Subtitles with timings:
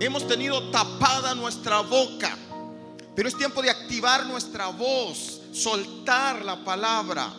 [0.00, 2.36] Hemos tenido tapada nuestra boca,
[3.14, 7.32] pero es tiempo de activar nuestra voz, soltar la palabra.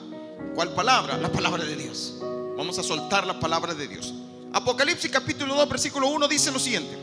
[0.54, 1.18] ¿Cuál palabra?
[1.18, 2.16] La palabra de Dios.
[2.58, 4.14] Vamos a soltar la palabra de Dios.
[4.54, 6.98] Apocalipsis capítulo 2, versículo 1 dice lo siguiente.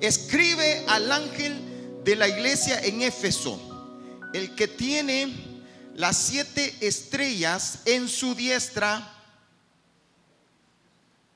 [0.00, 3.60] Escribe al ángel de la iglesia en Éfeso,
[4.32, 5.50] el que tiene
[5.94, 9.19] las siete estrellas en su diestra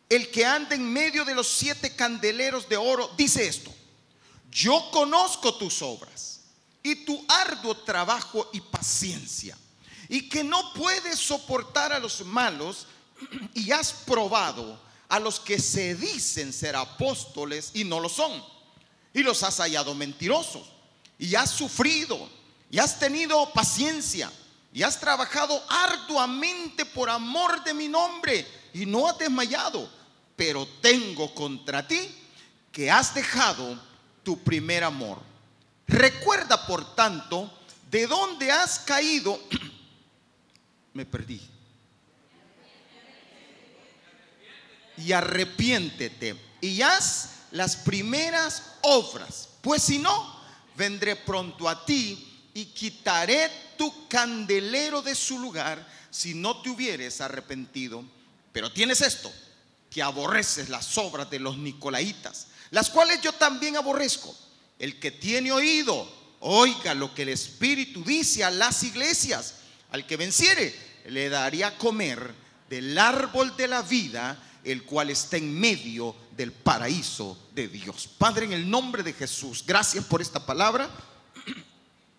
[0.08, 3.74] el que anda en medio de los siete candeleros de oro, dice esto,
[4.50, 6.40] yo conozco tus obras
[6.82, 9.56] y tu arduo trabajo y paciencia,
[10.08, 12.86] y que no puedes soportar a los malos,
[13.54, 18.44] y has probado a los que se dicen ser apóstoles y no lo son,
[19.12, 20.70] y los has hallado mentirosos,
[21.18, 22.28] y has sufrido,
[22.70, 24.30] y has tenido paciencia,
[24.72, 29.88] y has trabajado arduamente por amor de mi nombre, y no has desmayado
[30.36, 32.00] pero tengo contra ti
[32.72, 33.80] que has dejado
[34.22, 35.18] tu primer amor.
[35.86, 37.52] Recuerda, por tanto,
[37.90, 39.38] de dónde has caído.
[40.94, 41.40] Me perdí.
[44.96, 50.40] Y arrepiéntete y haz las primeras obras, pues si no,
[50.76, 57.20] vendré pronto a ti y quitaré tu candelero de su lugar si no te hubieres
[57.20, 58.04] arrepentido.
[58.54, 59.32] Pero tienes esto,
[59.90, 64.32] que aborreces las obras de los nicolaitas, las cuales yo también aborrezco.
[64.78, 69.56] El que tiene oído, oiga lo que el Espíritu dice a las iglesias.
[69.90, 70.72] Al que venciere,
[71.06, 72.32] le daría comer
[72.70, 78.08] del árbol de la vida, el cual está en medio del paraíso de Dios.
[78.16, 80.88] Padre, en el nombre de Jesús, gracias por esta palabra.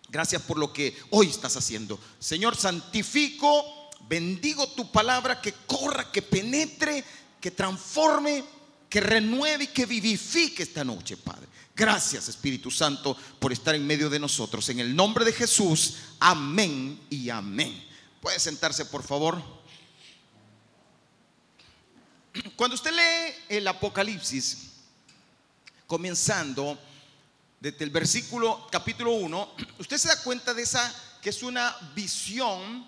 [0.08, 1.98] Gracias por lo que hoy estás haciendo.
[2.20, 7.04] Señor, santifico, bendigo tu palabra que corra, que penetre
[7.40, 8.44] que transforme,
[8.88, 11.46] que renueve y que vivifique esta noche, Padre.
[11.74, 14.68] Gracias, Espíritu Santo, por estar en medio de nosotros.
[14.70, 17.84] En el nombre de Jesús, amén y amén.
[18.20, 19.42] Puede sentarse, por favor.
[22.56, 24.70] Cuando usted lee el Apocalipsis,
[25.86, 26.78] comenzando
[27.60, 32.86] desde el versículo capítulo 1, usted se da cuenta de esa que es una visión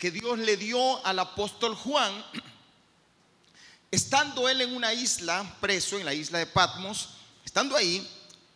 [0.00, 2.24] que Dios le dio al apóstol Juan
[3.92, 7.08] Estando él en una isla, preso en la isla de Patmos,
[7.44, 8.08] estando ahí,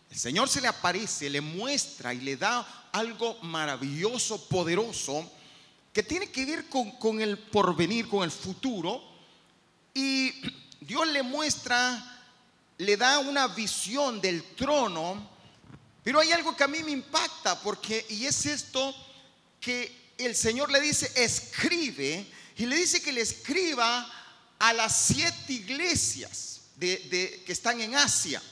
[0.09, 5.29] el Señor se le aparece, le muestra y le da algo maravilloso, poderoso,
[5.93, 9.03] que tiene que ver con, el porvenir, con el futuro.
[9.93, 10.33] Y
[10.81, 12.23] Dios le muestra,
[12.79, 15.29] le da una visión del trono,
[16.05, 18.95] pero hay algo que a mí me impacta, porque, y es esto,
[19.61, 22.27] que el Señor le dice, escribe,
[22.57, 24.11] y le dice que le escriba
[24.59, 28.43] a las siete iglesias que están en Asia.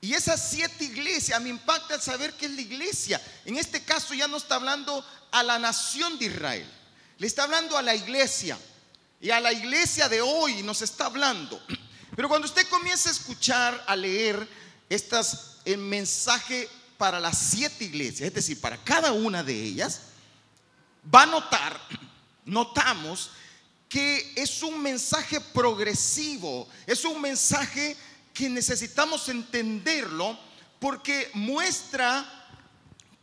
[0.00, 3.20] Y esas siete iglesias, me impacta saber que es la iglesia.
[3.44, 6.68] En este caso ya no está hablando a la nación de Israel,
[7.18, 8.58] le está hablando a la iglesia.
[9.20, 11.62] Y a la iglesia de hoy nos está hablando.
[12.16, 14.48] Pero cuando usted comienza a escuchar, a leer
[14.88, 20.00] estas, el mensaje para las siete iglesias, es decir, para cada una de ellas,
[21.12, 21.80] va a notar,
[22.44, 23.30] notamos
[23.88, 27.96] que es un mensaje progresivo, es un mensaje
[28.32, 30.38] que necesitamos entenderlo
[30.78, 32.24] porque muestra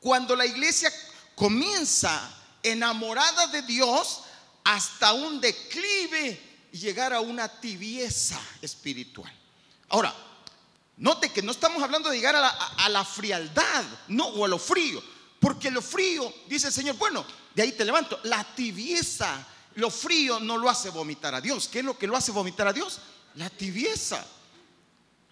[0.02, 0.92] cuando la iglesia
[1.36, 2.22] comienza
[2.62, 4.24] enamorada de Dios
[4.66, 9.34] hasta un declive y llegar a una tibieza espiritual.
[9.88, 10.14] Ahora,
[10.98, 14.50] note que no estamos hablando de llegar a la, a la frialdad, no, o a
[14.50, 15.02] lo frío,
[15.40, 19.46] porque lo frío, dice el Señor, bueno, de ahí te levanto, la tibieza
[19.78, 21.68] lo frío no lo hace vomitar a Dios.
[21.68, 23.00] ¿Qué es lo que lo hace vomitar a Dios?
[23.36, 24.26] La tibieza.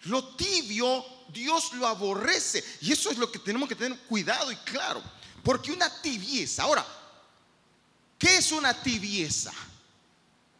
[0.04, 2.64] Lo tibio, Dios lo aborrece.
[2.80, 5.02] Y eso es lo que tenemos que tener cuidado y claro.
[5.42, 6.86] Porque una tibieza, ahora,
[8.16, 9.52] ¿qué es una tibieza?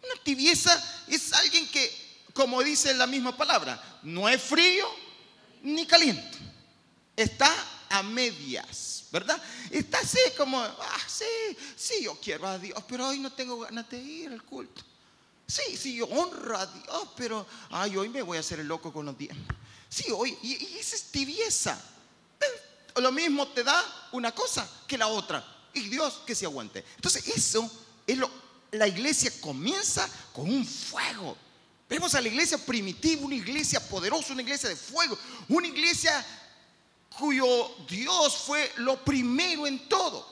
[0.03, 4.89] Una tibieza es alguien que, como dice la misma palabra, no es frío
[5.63, 6.39] ni caliente.
[7.15, 7.54] Está
[7.89, 8.96] a medias.
[9.10, 9.41] ¿Verdad?
[9.70, 11.24] Está así como, ah, sí,
[11.76, 14.82] sí, yo quiero a Dios, pero hoy no tengo ganas de ir al culto.
[15.47, 18.92] Sí, sí, yo honro a Dios, pero ay, hoy me voy a hacer el loco
[18.92, 19.47] con los diezmos.
[19.88, 21.80] Sí, hoy, y, y esa es tibieza.
[22.97, 25.44] Lo mismo te da una cosa que la otra.
[25.74, 26.84] Y Dios que se aguante.
[26.97, 27.70] Entonces, eso
[28.06, 28.30] es lo.
[28.72, 31.36] La iglesia comienza con un fuego.
[31.88, 35.16] Vemos a la iglesia primitiva, una iglesia poderosa, una iglesia de fuego,
[35.48, 36.24] una iglesia
[37.18, 40.27] cuyo Dios fue lo primero en todo,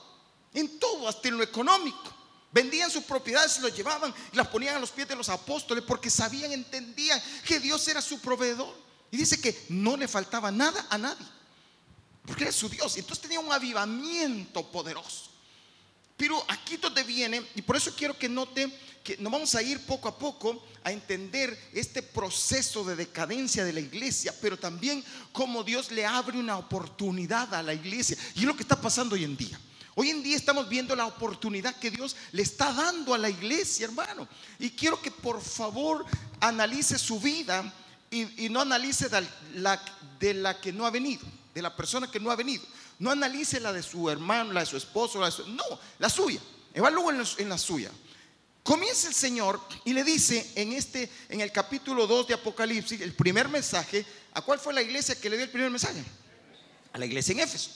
[0.53, 2.13] en todo, hasta en lo económico.
[2.51, 5.83] Vendían sus propiedades, se los llevaban y las ponían a los pies de los apóstoles
[5.85, 8.73] porque sabían, entendían que Dios era su proveedor.
[9.11, 11.25] Y dice que no le faltaba nada a nadie.
[12.25, 12.95] Porque era su Dios.
[12.97, 15.34] Entonces tenía un avivamiento poderoso.
[16.17, 18.71] Pero aquí donde viene, y por eso quiero que note
[19.03, 23.73] que nos vamos a ir poco a poco a entender este proceso de decadencia de
[23.73, 28.17] la iglesia, pero también cómo Dios le abre una oportunidad a la iglesia.
[28.33, 29.59] Y es lo que está pasando hoy en día.
[29.93, 33.85] Hoy en día estamos viendo la oportunidad que Dios le está dando a la iglesia,
[33.85, 34.27] hermano.
[34.59, 36.05] Y quiero que por favor
[36.39, 37.71] analice su vida
[38.09, 39.81] y, no analice de la,
[40.19, 42.63] de la que no ha venido, de la persona que no ha venido.
[42.99, 45.63] No analice la de su hermano, la de su esposo, la de su, no,
[45.99, 46.39] la suya.
[46.73, 47.91] Evalúe en, la suya.
[48.63, 53.13] Comienza el Señor y le dice en este en el capítulo 2 de Apocalipsis, el
[53.13, 56.03] primer mensaje, ¿a cuál fue la iglesia que le dio el primer mensaje?
[56.93, 57.71] A la iglesia en Éfeso.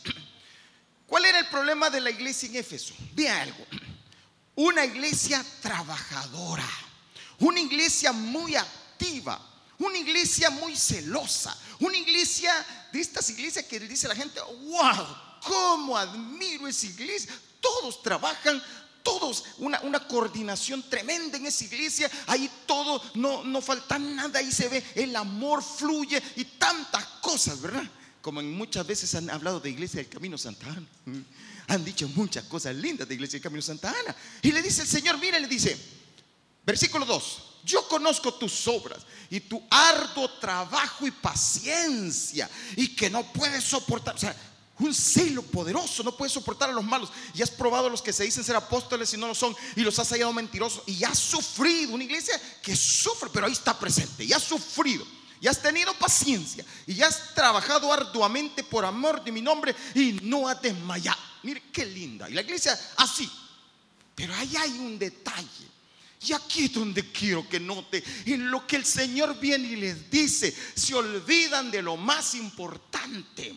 [1.05, 2.93] ¿Cuál era el problema de la iglesia en Éfeso?
[3.13, 3.65] Vea algo.
[4.55, 6.69] Una iglesia trabajadora,
[7.39, 9.39] una iglesia muy activa,
[9.77, 12.53] una iglesia muy celosa, una iglesia
[12.91, 17.31] de estas iglesias que dice la gente, wow, cómo admiro esa iglesia.
[17.59, 18.61] Todos trabajan,
[19.03, 22.09] todos, una, una, coordinación tremenda en esa iglesia.
[22.27, 27.61] Ahí todo, no, no falta nada, ahí se ve, el amor fluye y tantas cosas,
[27.61, 27.83] ¿verdad?
[28.21, 30.87] Como muchas veces han hablado de iglesia del Camino Santa Ana.
[31.67, 34.15] Han dicho muchas cosas lindas de iglesia del Camino Santa Ana.
[34.41, 35.77] Y le dice el Señor, mira, le dice,
[36.65, 43.23] versículo 2, yo conozco tus obras y tu arduo trabajo y paciencia y que no
[43.33, 44.35] puedes soportar, o sea,
[44.79, 47.11] un celo poderoso, no puedes soportar a los malos.
[47.33, 49.81] Y has probado a los que se dicen ser apóstoles y no lo son, y
[49.81, 51.93] los has hallado mentirosos, y has sufrido.
[51.93, 55.05] Una iglesia que sufre, pero ahí está presente, y has sufrido
[55.41, 60.47] y has tenido paciencia y has trabajado arduamente por amor de mi nombre y no
[60.47, 61.19] has desmayado.
[61.43, 62.29] Mire qué linda.
[62.29, 63.29] Y la iglesia así.
[64.15, 65.67] Pero ahí hay un detalle.
[66.21, 70.09] Y aquí es donde quiero que note en lo que el Señor viene y les
[70.11, 70.53] dice.
[70.75, 73.55] Se olvidan de lo más importante.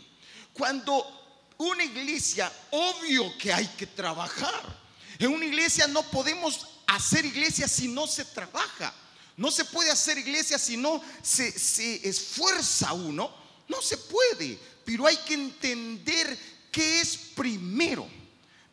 [0.52, 4.80] Cuando una iglesia, obvio que hay que trabajar.
[5.18, 8.94] En una iglesia no podemos hacer iglesia si no se trabaja.
[9.36, 13.34] No se puede hacer iglesia si no se, se esfuerza uno.
[13.66, 14.56] No se puede.
[14.84, 16.38] Pero hay que entender
[16.70, 18.21] qué es primero.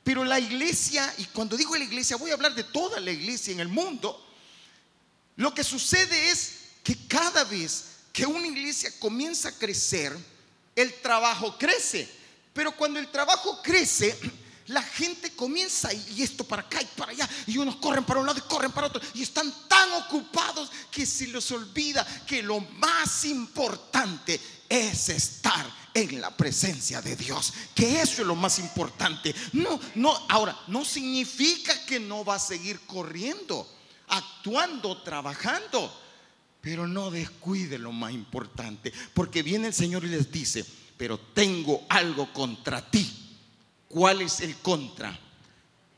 [0.10, 3.54] Pero la iglesia, y cuando digo la iglesia, voy a hablar de toda la iglesia
[3.54, 4.20] en el mundo.
[5.36, 6.54] Lo que sucede es
[6.84, 10.18] que cada vez que una iglesia comienza a crecer,
[10.76, 12.10] el trabajo crece.
[12.54, 14.18] Pero cuando el trabajo crece,
[14.66, 18.26] la gente comienza y esto para acá y para allá, y unos corren para un
[18.26, 22.62] lado y corren para otro, y están tan ocupados que se les olvida que lo
[22.62, 29.34] más importante es estar en la presencia de Dios, que eso es lo más importante.
[29.54, 33.68] No, no, ahora, no significa que no va a seguir corriendo,
[34.08, 35.92] actuando, trabajando,
[36.62, 40.66] pero no descuide lo más importante, porque viene el Señor y les dice,
[40.98, 43.20] pero tengo algo contra ti
[43.90, 45.20] ¿Cuál es el contra?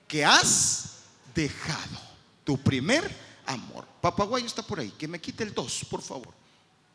[0.07, 1.01] Que has
[1.35, 1.99] dejado
[2.43, 3.03] tu primer
[3.45, 3.85] amor.
[4.01, 6.33] Papaguayo está por ahí, que me quite el 2, por favor.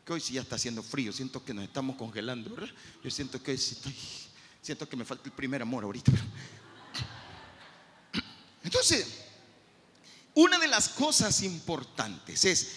[0.07, 2.73] Que hoy sí ya está haciendo frío, siento que nos estamos congelando, ¿verdad?
[3.03, 3.93] Yo siento que hoy sí estoy,
[4.61, 6.13] siento que me falta el primer amor ahorita.
[8.63, 9.05] Entonces,
[10.33, 12.75] una de las cosas importantes es,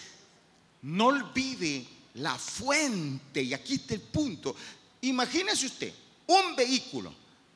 [0.81, 4.53] no olvide la fuente, y aquí está el punto.
[4.99, 5.93] Imagínese usted,
[6.27, 7.15] un vehículo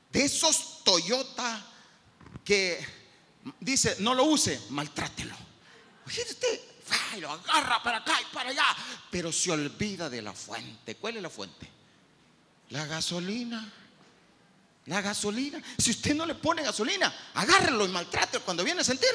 [0.09, 1.65] de esos Toyota
[2.45, 2.79] que
[3.59, 5.35] dice, no lo use, maltrátelo.
[6.05, 6.61] Usted
[7.19, 8.65] lo agarra para acá y para allá,
[9.09, 10.95] pero se olvida de la fuente.
[10.95, 11.69] ¿Cuál es la fuente?
[12.69, 13.71] La gasolina.
[14.85, 15.61] La gasolina.
[15.77, 19.09] Si usted no le pone gasolina, agárrelo y maltrátelo cuando viene a sentir.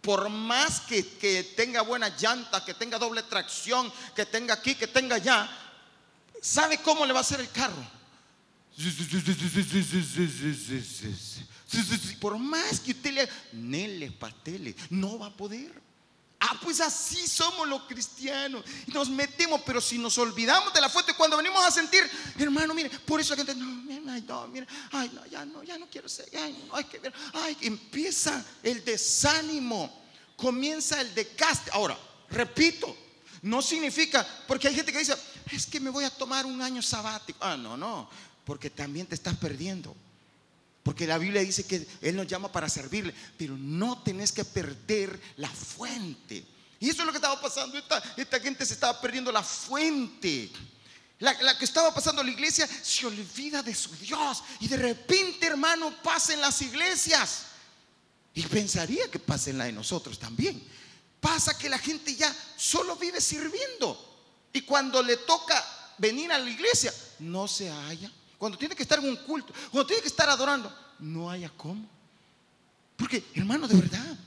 [0.00, 4.88] Por más que, que tenga buena llanta, que tenga doble tracción, que tenga aquí, que
[4.88, 5.48] tenga allá,
[6.40, 7.86] ¿sabe cómo le va a hacer el carro?
[12.20, 15.91] Por más que usted le nele, patele, no va a poder.
[16.44, 18.64] Ah, pues así somos los cristianos.
[18.88, 22.02] Nos metemos, pero si nos olvidamos de la fuente, cuando venimos a sentir,
[22.36, 25.78] hermano, mire, por eso la gente, no, mira, no, mira, ay, no, ya no, ya
[25.78, 30.04] no quiero ser, ay, no, hay que ver, ay, empieza el desánimo,
[30.36, 31.70] comienza el decaste.
[31.72, 31.96] Ahora,
[32.28, 32.96] repito,
[33.42, 35.14] no significa, porque hay gente que dice,
[35.52, 37.38] es que me voy a tomar un año sabático.
[37.40, 38.10] Ah, no, no
[38.44, 39.94] porque también te estás perdiendo.
[40.82, 45.20] Porque la Biblia dice que Él nos llama para servirle, pero no tenés que perder
[45.36, 46.44] la fuente.
[46.80, 47.78] Y eso es lo que estaba pasando.
[48.16, 50.50] Esta, gente se estaba perdiendo la fuente.
[51.20, 54.42] La, la, que estaba pasando la iglesia se olvida de su Dios.
[54.58, 57.44] Y de repente, hermano, pasa en las iglesias.
[58.34, 60.60] Y pensaría que pasa en la de nosotros también.
[61.20, 64.12] Pasa que la gente ya solo vive sirviendo.
[64.52, 65.64] Y cuando le toca
[65.98, 68.10] venir a la iglesia, no se halla.
[68.42, 71.88] Cuando tiene que estar en un culto, cuando tiene que estar adorando, no haya cómo.
[72.96, 74.18] Porque, hermano, de verdad,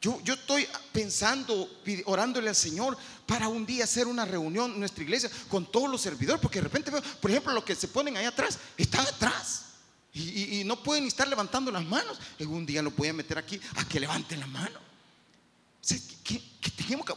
[0.00, 1.68] yo, yo estoy pensando,
[2.04, 2.96] orándole al Señor
[3.26, 6.68] para un día hacer una reunión en nuestra iglesia con todos los servidores, porque de
[6.68, 9.64] repente veo, por ejemplo, los que se ponen ahí atrás, están atrás.
[10.12, 12.16] Y, no pueden estar levantando las manos.
[12.38, 14.78] En un día lo voy a meter aquí a que levanten la mano.
[16.22, 17.14] que, que, tenemos que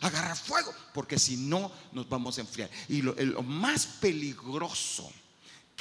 [0.00, 2.70] agarrar fuego, porque si no nos vamos a enfriar.
[2.88, 5.12] Y lo más peligroso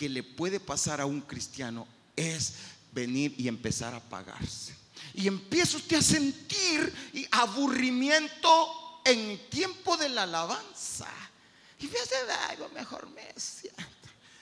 [0.01, 2.53] que le puede pasar a un cristiano es
[2.91, 4.75] venir y empezar a apagarse.
[5.13, 6.91] Y empieza usted a sentir
[7.29, 8.50] aburrimiento
[9.05, 11.08] en tiempo de la alabanza.
[11.77, 12.15] Y fíjese,
[12.50, 13.86] algo mejor me siento.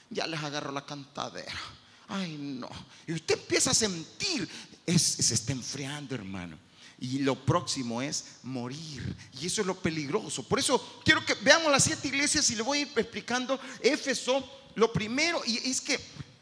[0.08, 1.60] Ya les agarro la cantadera.
[2.08, 2.70] Ay, no.
[3.06, 4.48] Y usted empieza a sentir,
[4.86, 6.56] se está enfriando, hermano.
[6.98, 9.14] Y lo próximo es morir.
[9.38, 10.42] Y eso es lo peligroso.
[10.42, 13.60] Por eso quiero que veamos las siete iglesias y le voy a ir explicando.
[13.82, 15.98] Éfeso, lo primero, es que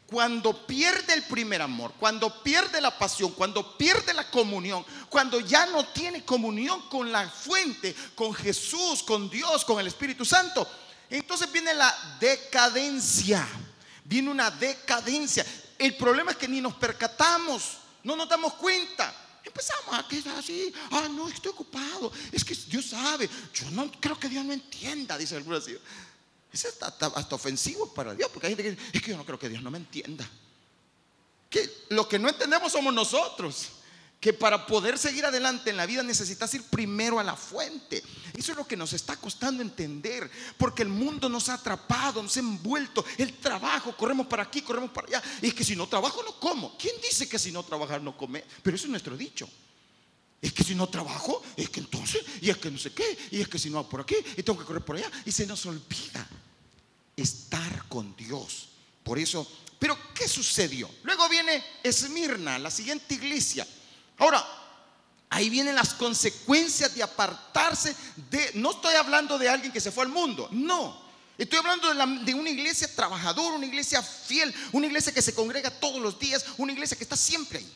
[0.09, 5.67] cuando pierde el primer amor, cuando pierde la pasión, cuando pierde la comunión, cuando ya
[5.67, 10.67] no tiene comunión con la fuente, con Jesús, con Dios, con el Espíritu Santo,
[11.09, 13.47] entonces viene la decadencia.
[14.03, 15.45] Viene una decadencia.
[15.77, 19.13] El problema es que ni nos percatamos, no nos damos cuenta.
[19.43, 22.11] Empezamos a quedar así, ah, no, estoy ocupado.
[22.31, 25.77] Es que Dios sabe, yo no creo que Dios no entienda, dice el así.
[26.51, 29.25] Eso está, hasta ofensivo para Dios, porque hay gente que dice, es que yo no
[29.25, 30.27] creo que Dios no me entienda.
[31.49, 33.69] Que lo que no entendemos somos nosotros.
[34.19, 38.03] Que para poder seguir adelante en la vida necesitas ir primero a la fuente.
[38.35, 42.35] Eso es lo que nos está costando entender, porque el mundo nos ha atrapado, nos
[42.35, 43.05] ha envuelto.
[43.17, 45.23] El trabajo, corremos para aquí, corremos para allá.
[45.41, 46.77] Y es que si no trabajo, no como.
[46.77, 48.43] ¿Quién dice que si no trabajar, no come?
[48.61, 49.47] Pero eso es nuestro dicho.
[50.41, 53.41] Es que si no trabajo, es que entonces, y es que no sé qué, y
[53.41, 55.65] es que si no por aquí, y tengo que correr por allá, y se nos
[55.65, 56.27] olvida
[57.21, 58.69] estar con Dios.
[59.03, 60.89] Por eso, pero ¿qué sucedió?
[61.03, 63.67] Luego viene Esmirna, la siguiente iglesia.
[64.17, 64.45] Ahora,
[65.29, 67.95] ahí vienen las consecuencias de apartarse
[68.29, 71.09] de, no estoy hablando de alguien que se fue al mundo, no.
[71.37, 75.69] Estoy hablando de, de una iglesia trabajadora, una iglesia fiel, una iglesia que se congrega
[75.69, 77.73] todos los días, una iglesia que está siempre ahí.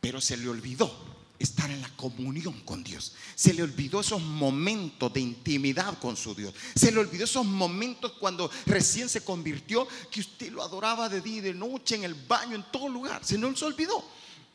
[0.00, 3.12] Pero se le olvidó estar en la comunión con Dios.
[3.34, 6.54] Se le olvidó esos momentos de intimidad con su Dios.
[6.74, 11.38] Se le olvidó esos momentos cuando recién se convirtió, que usted lo adoraba de día
[11.38, 13.24] y de noche, en el baño, en todo lugar.
[13.24, 14.04] Se nos olvidó.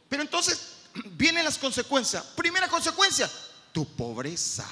[0.07, 0.59] Pero entonces
[1.17, 2.23] vienen las consecuencias.
[2.35, 3.29] Primera consecuencia,
[3.71, 4.67] tu pobreza.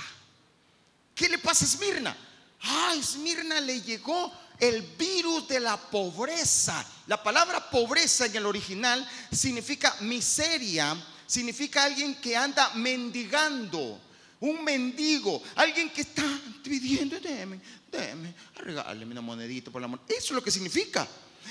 [1.13, 2.17] ¿Qué le pasa a Esmirna?
[2.61, 6.85] Ah, Esmirna le llegó el virus de la pobreza.
[7.07, 10.95] La palabra pobreza en el original significa miseria
[11.27, 14.01] significa alguien que anda mendigando.
[14.39, 16.23] Un mendigo, alguien que está
[16.63, 17.59] pidiendo, déme,
[17.91, 20.05] déme, regáleme una monedita por la moneda.
[20.09, 21.07] Eso es lo que significa.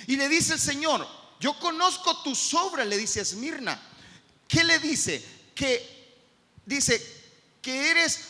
[0.06, 1.04] Y le dice el Señor,
[1.40, 3.80] yo conozco tus obras, le dice a Esmirna.
[4.46, 5.24] ¿Qué le dice?
[5.52, 5.96] Que
[6.64, 7.00] dice
[7.60, 8.20] que eres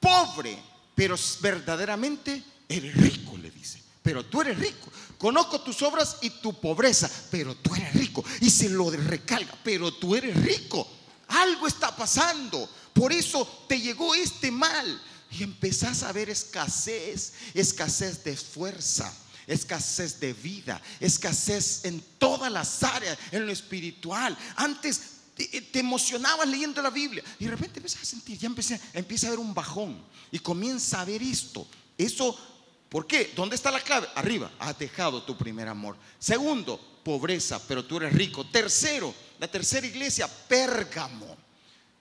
[0.00, 0.58] pobre,
[0.96, 3.80] pero verdaderamente eres rico, le dice.
[4.02, 4.90] Pero tú eres rico.
[5.20, 8.24] Conozco tus obras y tu pobreza, pero tú eres rico.
[8.40, 10.88] Y se lo recalga, pero tú eres rico.
[11.28, 12.66] Algo está pasando.
[12.94, 15.02] Por eso te llegó este mal.
[15.30, 19.14] Y empezás a ver escasez, escasez de fuerza,
[19.46, 24.34] escasez de vida, escasez en todas las áreas, en lo espiritual.
[24.56, 25.02] Antes
[25.34, 29.30] te, emocionabas leyendo la Biblia y de repente empiezas a sentir, ya empecé, empieza a
[29.30, 31.68] ver un bajón y comienza a ver esto.
[31.98, 32.49] Eso
[32.90, 33.32] ¿Por qué?
[33.36, 34.08] ¿Dónde está la clave?
[34.16, 35.96] Arriba, has dejado tu primer amor.
[36.18, 38.44] Segundo, pobreza, pero tú eres rico.
[38.48, 41.36] Tercero, la tercera iglesia, Pérgamo.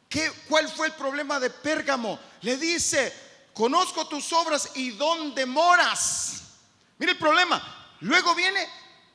[0.09, 2.19] ¿Qué, ¿Cuál fue el problema de Pérgamo?
[2.41, 3.13] Le dice,
[3.53, 6.41] conozco tus obras y dónde moras.
[6.97, 7.95] Mire el problema.
[8.01, 8.67] Luego viene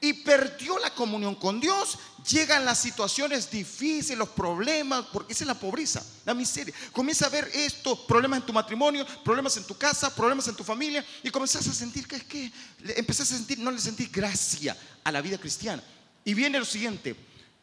[0.05, 1.99] y perdió la comunión con Dios,
[2.31, 6.75] llegan las situaciones difíciles, los problemas, porque esa es la pobreza, la miseria.
[6.93, 10.63] Comienza a ver esto, problemas en tu matrimonio, problemas en tu casa, problemas en tu
[10.63, 12.53] familia, y comenzás a sentir que es que
[12.97, 15.83] empezás a sentir, no le sentís gracia a la vida cristiana.
[16.23, 17.17] Y viene lo siguiente,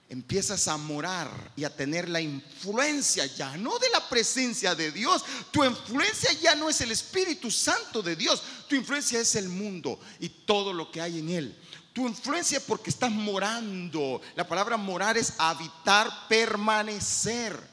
[0.09, 5.23] empiezas a morar y a tener la influencia ya no de la presencia de Dios.
[5.51, 8.41] Tu influencia ya no es el Espíritu Santo de Dios.
[8.67, 11.55] Tu influencia es el mundo y todo lo que hay en él.
[11.93, 14.21] Tu influencia porque estás morando.
[14.35, 17.71] La palabra morar es habitar, permanecer.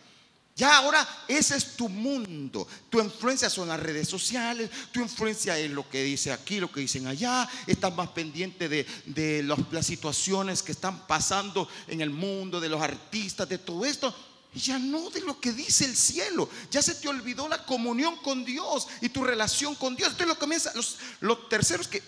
[0.58, 2.66] Ya ahora ese es tu mundo.
[2.90, 6.80] Tu influencia son las redes sociales, tu influencia es lo que dice aquí, lo que
[6.80, 7.48] dicen allá.
[7.64, 13.48] Estás más pendiente de, las situaciones que están pasando en el mundo, de los artistas,
[13.48, 14.12] de todo esto.
[14.55, 16.49] Ya no de lo que dice el cielo.
[16.71, 20.11] Ya se te olvidó la comunión con Dios y tu relación con Dios.
[20.11, 22.02] Entonces lo comienza, los, los terceros que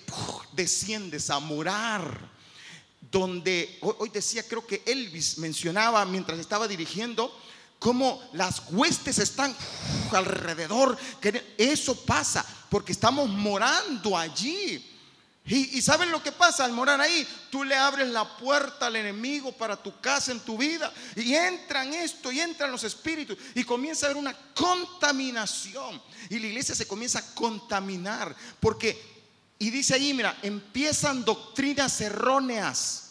[0.52, 2.40] desciendes a morar.
[3.10, 7.36] Donde hoy, decía, creo que Elvis mencionaba mientras estaba dirigiendo,
[7.78, 9.54] cómo las huestes están
[10.12, 10.96] alrededor.
[11.20, 14.89] Que eso pasa porque estamos morando allí.
[15.50, 19.50] Y, saben lo que pasa al morar ahí, tú le abres la puerta al enemigo
[19.50, 24.06] para tu casa, en tu vida, y entran esto, y entran los espíritus, y comienza
[24.06, 26.00] a haber una contaminación.
[26.28, 28.96] Y la iglesia se comienza a contaminar, porque,
[29.58, 33.06] y dice ahí, mira, empiezan doctrinas erróneas.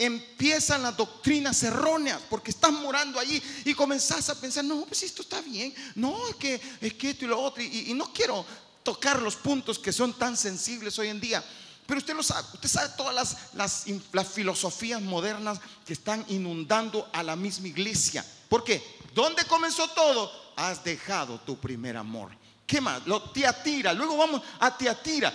[0.00, 5.22] Empiezan las doctrinas erróneas porque estás morando allí y comenzás a pensar, no, pues esto
[5.22, 8.46] está bien, no, es que, es que esto y lo otro, y, no quiero
[8.82, 11.44] tocar los puntos que son tan sensibles hoy en día,
[11.86, 13.14] pero usted lo sabe, usted sabe todas
[13.54, 18.24] las, las, filosofías modernas que están inundando a la misma iglesia.
[18.48, 18.82] ¿Por qué?
[19.14, 20.30] ¿Dónde comenzó todo?
[20.56, 22.30] Has dejado tu primer amor.
[22.66, 23.06] ¿Qué más?
[23.06, 25.32] Lo Tiatira, luego vamos a Tiatira.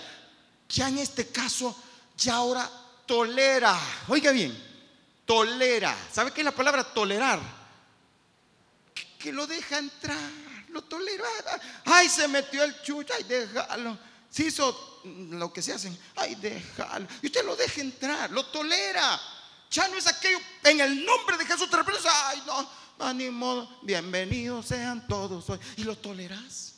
[0.68, 1.76] Ya en este caso,
[2.16, 2.70] ya ahora
[3.04, 3.76] tolera.
[4.06, 4.56] Oiga bien,
[5.24, 5.96] tolera.
[6.12, 7.40] ¿Sabe qué es la palabra tolerar?
[9.18, 10.30] Que, lo deja entrar,
[10.74, 11.24] lo tolera.
[11.84, 13.96] Ay, se metió el chucho, ay, déjalo.
[14.28, 17.06] Se hizo lo que se hacen, ay, déjalo.
[17.22, 19.18] Y usted lo deja entrar, lo tolera.
[19.70, 25.06] Ya no es aquello, en el nombre de Jesús te ay, no, ánimo, bienvenidos sean
[25.06, 25.58] todos hoy.
[25.76, 26.74] Y lo toleras,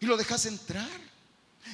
[0.00, 1.13] y lo dejas entrar.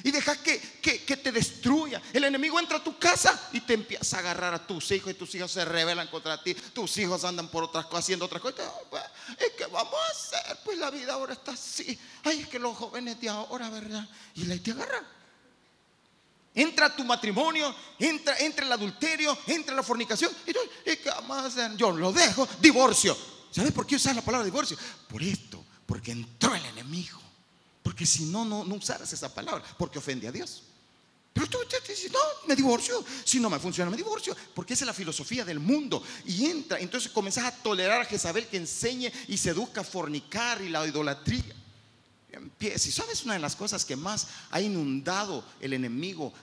[0.03, 2.01] Y deja que, que, te destruya.
[2.13, 5.13] El enemigo entra a tu casa y te empieza a agarrar a tus hijos y
[5.13, 6.53] tus hijos se rebelan contra ti.
[6.53, 8.71] Tus hijos andan por otras cosas, haciendo otras cosas.
[8.89, 10.57] Pues, ¿Y qué vamos a hacer?
[10.63, 11.99] Pues la vida ahora está así.
[12.23, 14.07] Ay, es que los jóvenes de ahora, ¿verdad?
[14.35, 15.03] Y te agarra.
[16.53, 20.31] Entra tu matrimonio, entra, entra el adulterio, entra la fornicación.
[20.45, 21.77] ¿Y, ¿Y qué vamos a hacer?
[21.77, 22.47] Yo lo dejo.
[22.59, 23.15] Divorcio.
[23.51, 24.77] ¿Sabes por qué usas la palabra divorcio?
[25.07, 27.20] Por esto, porque entró el enemigo.
[27.83, 30.63] Porque si no, no, usaras esa palabra, porque ofende a Dios.
[31.33, 33.03] Pero tú, te dices, no, me divorcio.
[33.23, 34.35] Si no me funciona, me divorcio.
[34.53, 36.03] Porque esa es la filosofía del mundo.
[36.25, 40.69] Y entra, entonces comenzás a tolerar a Jezabel que enseñe y seduzca a fornicar y
[40.69, 41.55] la idolatría.
[42.31, 42.87] Empieza.
[42.87, 46.33] Y sabes una de las cosas que más ha inundado el enemigo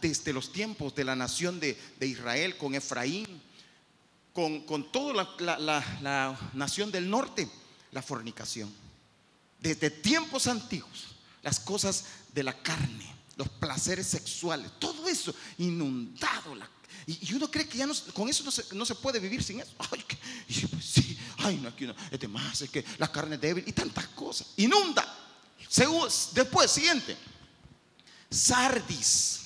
[0.00, 3.40] desde los tiempos de la nación de, Israel con Efraín,
[4.32, 7.48] con, con toda la nación del norte,
[7.92, 8.72] la fornicación
[9.60, 11.06] desde tiempos antiguos,
[11.42, 16.56] las cosas de la carne, los placeres sexuales, todo eso inundado.
[17.06, 19.72] y, uno cree que ya no, con eso no se, puede vivir sin eso.
[19.90, 20.04] Ay,
[20.48, 23.40] y pues sí, ay, no, aquí no, es de más, es que la carne es
[23.40, 24.48] débil y tantas cosas.
[24.56, 25.16] Inunda.
[26.32, 27.16] Después, siguiente.
[28.30, 29.36] Sardis.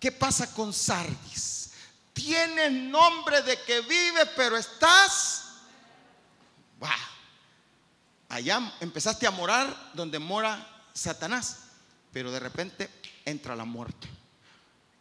[0.00, 1.70] ¿Qué pasa con Sardis?
[2.12, 5.44] Tienes nombre de que vive, pero estás.
[6.80, 7.15] Wow
[8.28, 11.58] allá empezaste a morar donde mora Satanás,
[12.12, 12.90] pero de repente
[13.24, 14.08] entra la muerte.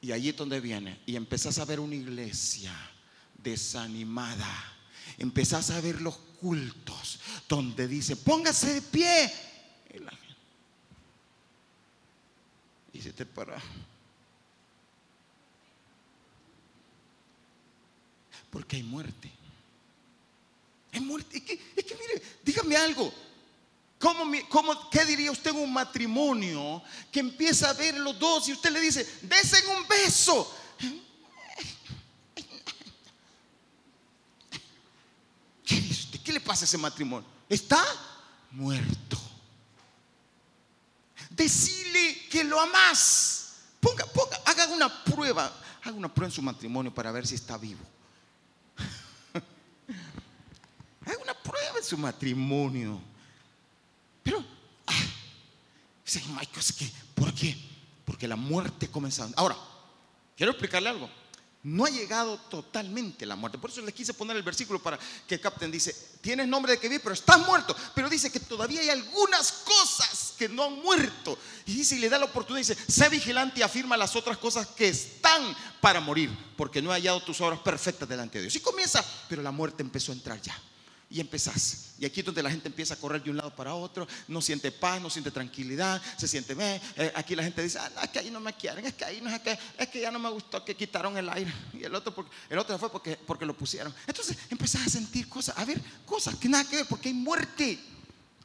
[0.02, 1.00] Y allí es donde viene.
[1.06, 2.74] Y empezás a ver una iglesia
[3.42, 4.74] desanimada.
[5.18, 9.34] Empezás a ver los cultos donde dice, póngase de pie.
[12.94, 13.62] Y, se te para.
[18.50, 19.32] Porque hay muerte.
[21.34, 23.14] Es que, mire, dígame algo.
[24.00, 28.54] ¿Cómo, cómo, ¿Qué diría usted en un matrimonio que empieza a ver los dos y
[28.54, 30.56] usted le dice, desen un beso?
[35.66, 35.90] ¿Qué?
[36.24, 37.28] ¿Qué le pasa a ese matrimonio?
[37.48, 37.84] Está
[38.52, 39.18] muerto.
[41.30, 43.56] Decile que lo amas.
[43.80, 45.52] Ponga, ponga, haga una prueba.
[45.84, 47.84] Haga una prueba en su matrimonio para ver si está vivo.
[51.06, 53.00] Haga una prueba en su matrimonio.
[54.24, 54.43] Pero,
[54.88, 54.93] ah,
[57.13, 57.56] ¿por qué?
[58.04, 59.30] Porque la muerte comenzó.
[59.36, 59.56] Ahora,
[60.36, 61.10] quiero explicarle algo.
[61.63, 63.58] No ha llegado totalmente la muerte.
[63.58, 65.71] Por eso les quise poner el versículo para que capten.
[65.71, 67.76] Dice, tienes nombre de que vi, pero estás muerto.
[67.95, 71.38] Pero dice que todavía hay algunas cosas que no han muerto.
[71.65, 74.89] Y dice, le da la oportunidad, dice, sé vigilante y afirma las otras cosas que
[74.89, 78.56] están para morir, porque no he hallado tus obras perfectas delante de Dios.
[78.56, 80.56] Y comienza, pero la muerte empezó a entrar ya
[81.15, 81.91] y empezás.
[81.97, 84.41] Y aquí es donde la gente empieza a correr de un lado para otro, no
[84.41, 88.19] siente paz, no siente tranquilidad, se siente, eh, aquí la gente dice, ah, es que
[88.19, 90.30] ahí no me quieren, es que ahí no es que, es que ya no me
[90.30, 91.54] gustó que quitaron el aire.
[91.71, 92.13] Y el otro,
[92.49, 93.95] el otro fue porque, porque lo pusieron.
[94.06, 97.80] Entonces empezás a sentir cosas, a ver, cosas que nada que ver, porque hay muerte,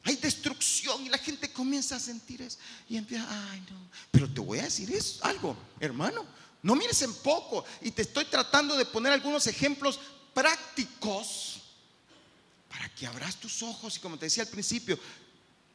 [0.05, 2.57] hay destrucción y la gente comienza a sentir eso.
[2.87, 3.75] Y empieza, ay no,
[4.11, 6.25] pero te voy a decir algo, hermano,
[6.63, 7.65] no mires en poco.
[7.81, 9.99] Y te estoy tratando de poner algunos ejemplos
[10.33, 11.50] prácticos
[12.95, 14.97] que abras tus ojos y como te decía al principio,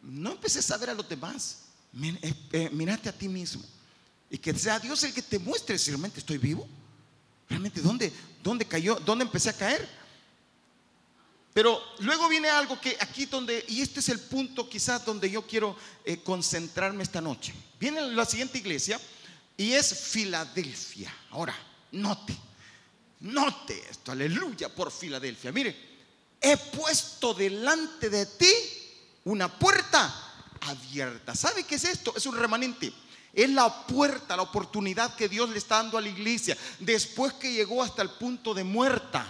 [0.02, 1.59] no empeces a ver a los demás.
[2.02, 3.62] Eh, eh, mírate a ti mismo.
[4.30, 6.68] Y que sea Dios el que te muestre si realmente estoy vivo.
[7.48, 8.96] Realmente, ¿dónde, dónde cayó?
[8.96, 9.88] ¿Dónde empecé a caer?
[11.54, 15.46] Pero luego viene algo que aquí donde, y este es el punto quizás donde yo
[15.46, 17.54] quiero eh, concentrarme esta noche.
[17.80, 19.00] Viene la siguiente iglesia
[19.56, 21.14] y es Filadelfia.
[21.30, 21.56] Ahora,
[21.92, 22.37] note,
[23.20, 25.50] note esto, aleluya por Filadelfia.
[25.50, 25.95] Mire,
[26.40, 28.53] he puesto delante de ti
[29.25, 30.14] una puerta
[30.61, 31.35] abierta.
[31.35, 32.14] ¿Sabe qué es esto?
[32.16, 32.92] Es un remanente.
[33.33, 36.57] Es la puerta, la oportunidad que Dios le está dando a la iglesia.
[36.81, 39.27] Después que llegó hasta el punto de muerta,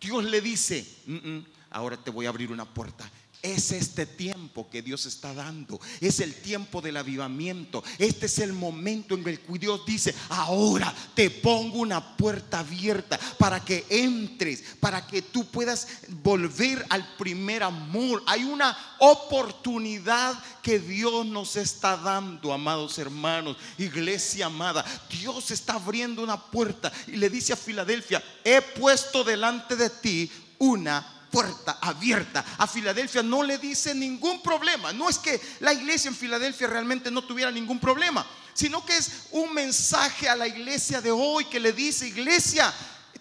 [0.00, 3.08] Dios le dice, mm, mm, ahora te voy a abrir una puerta
[3.42, 5.80] es este tiempo que Dios está dando.
[6.00, 7.84] Es el tiempo del avivamiento.
[7.98, 13.18] Este es el momento en el que Dios dice, ahora te pongo una puerta abierta
[13.38, 15.88] para que entres, para que tú puedas
[16.22, 18.22] volver al primer amor.
[18.26, 24.84] Hay una oportunidad que Dios nos está dando, amados hermanos, iglesia amada.
[25.10, 30.30] Dios está abriendo una puerta y le dice a Filadelfia, he puesto delante de ti
[30.58, 32.44] una puerta abierta.
[32.58, 34.92] A Filadelfia no le dice ningún problema.
[34.92, 39.10] No es que la iglesia en Filadelfia realmente no tuviera ningún problema, sino que es
[39.30, 42.72] un mensaje a la iglesia de hoy que le dice, iglesia,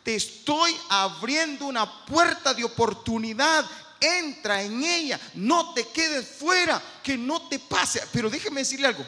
[0.04, 3.66] te estoy abriendo una puerta de oportunidad.
[4.00, 8.02] Entra en ella, no te quedes fuera, que no te pase.
[8.14, 9.06] Pero déjeme decirle algo.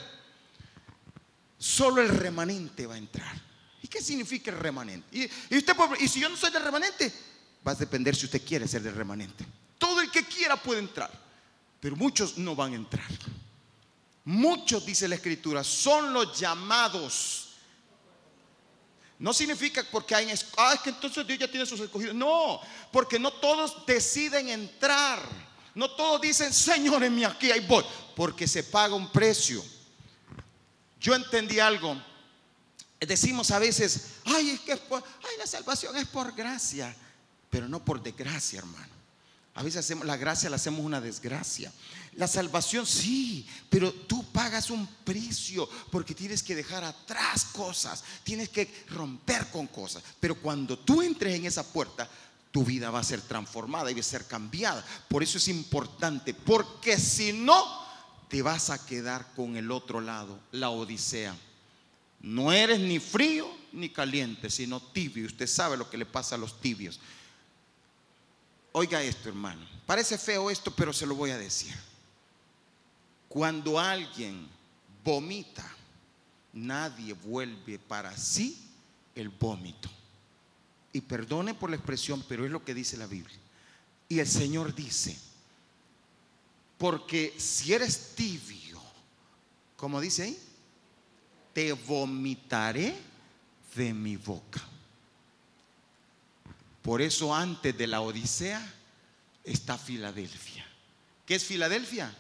[1.58, 3.40] Solo el remanente va a entrar.
[3.82, 5.08] ¿Y qué significa el remanente?
[5.50, 7.14] Y, usted, y si yo no soy el remanente,
[7.66, 9.46] va a depender si usted quiere ser del remanente.
[9.78, 11.12] Todo el que quiera puede entrar,
[11.80, 13.08] pero muchos no van a entrar.
[14.26, 17.48] Muchos, dice la escritura, son los llamados.
[19.18, 22.16] No significa porque hay, ah, es que entonces Dios ya tiene sus escogidos.
[22.16, 25.22] No, porque no todos deciden entrar.
[25.76, 27.84] No todos dicen, Señor, en mí aquí, ahí voy.
[28.16, 29.64] Porque se paga un precio.
[31.00, 32.02] Yo entendí algo.
[33.00, 36.96] Decimos a veces, ay, es que ay, la salvación es por gracia
[37.50, 39.00] pero no por desgracia, hermano.
[39.56, 41.72] A veces hacemos la gracia, la hacemos una desgracia.
[42.16, 48.50] La salvación sí, pero tú pagas un precio porque tienes que dejar atrás cosas, tienes
[48.50, 50.04] que romper con cosas.
[50.20, 52.10] Pero cuando tú entres en esa puerta,
[52.52, 54.86] tu vida va a ser transformada y va a ser cambiada.
[55.08, 57.66] Por eso es importante, porque si no,
[58.30, 61.36] te vas a quedar con el otro lado, la odisea.
[62.22, 65.26] No eres ni frío ni caliente, sino tibio.
[65.26, 67.00] Usted sabe lo que le pasa a los tibios.
[68.72, 69.66] Oiga esto, hermano.
[69.86, 71.74] Parece feo esto, pero se lo voy a decir.
[73.28, 74.48] Cuando alguien
[75.04, 75.66] vomita,
[76.54, 78.58] nadie vuelve para sí
[79.16, 79.90] el vómito.
[80.94, 83.38] Y perdone por la expresión, pero es lo que dice la Biblia.
[84.08, 85.18] Y el Señor dice,
[86.78, 88.82] porque si eres tibio,
[89.76, 90.40] como dice ahí,
[91.54, 92.96] te vomitaré
[93.76, 94.62] de mi boca.
[96.82, 98.74] Por eso antes de la Odisea
[99.44, 100.66] está Filadelfia.
[101.26, 102.14] ¿Qué es Filadelfia?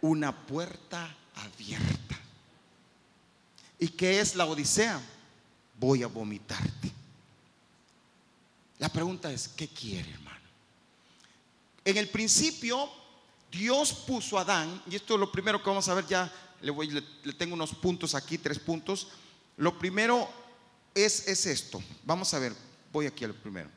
[0.00, 2.18] Una puerta abierta.
[3.78, 5.00] ¿Y qué es la Odisea?
[5.78, 6.92] Voy a vomitarte.
[8.78, 10.38] La pregunta es, ¿qué quiere, hermano?
[11.84, 12.88] En el principio,
[13.50, 16.70] Dios puso a Adán, y esto es lo primero que vamos a ver ya, le,
[16.70, 19.08] voy, le, tengo unos puntos aquí, tres puntos.
[19.56, 20.28] Lo primero
[20.94, 21.82] es, es esto.
[22.04, 22.54] Vamos a ver,
[22.92, 23.70] voy aquí al primero.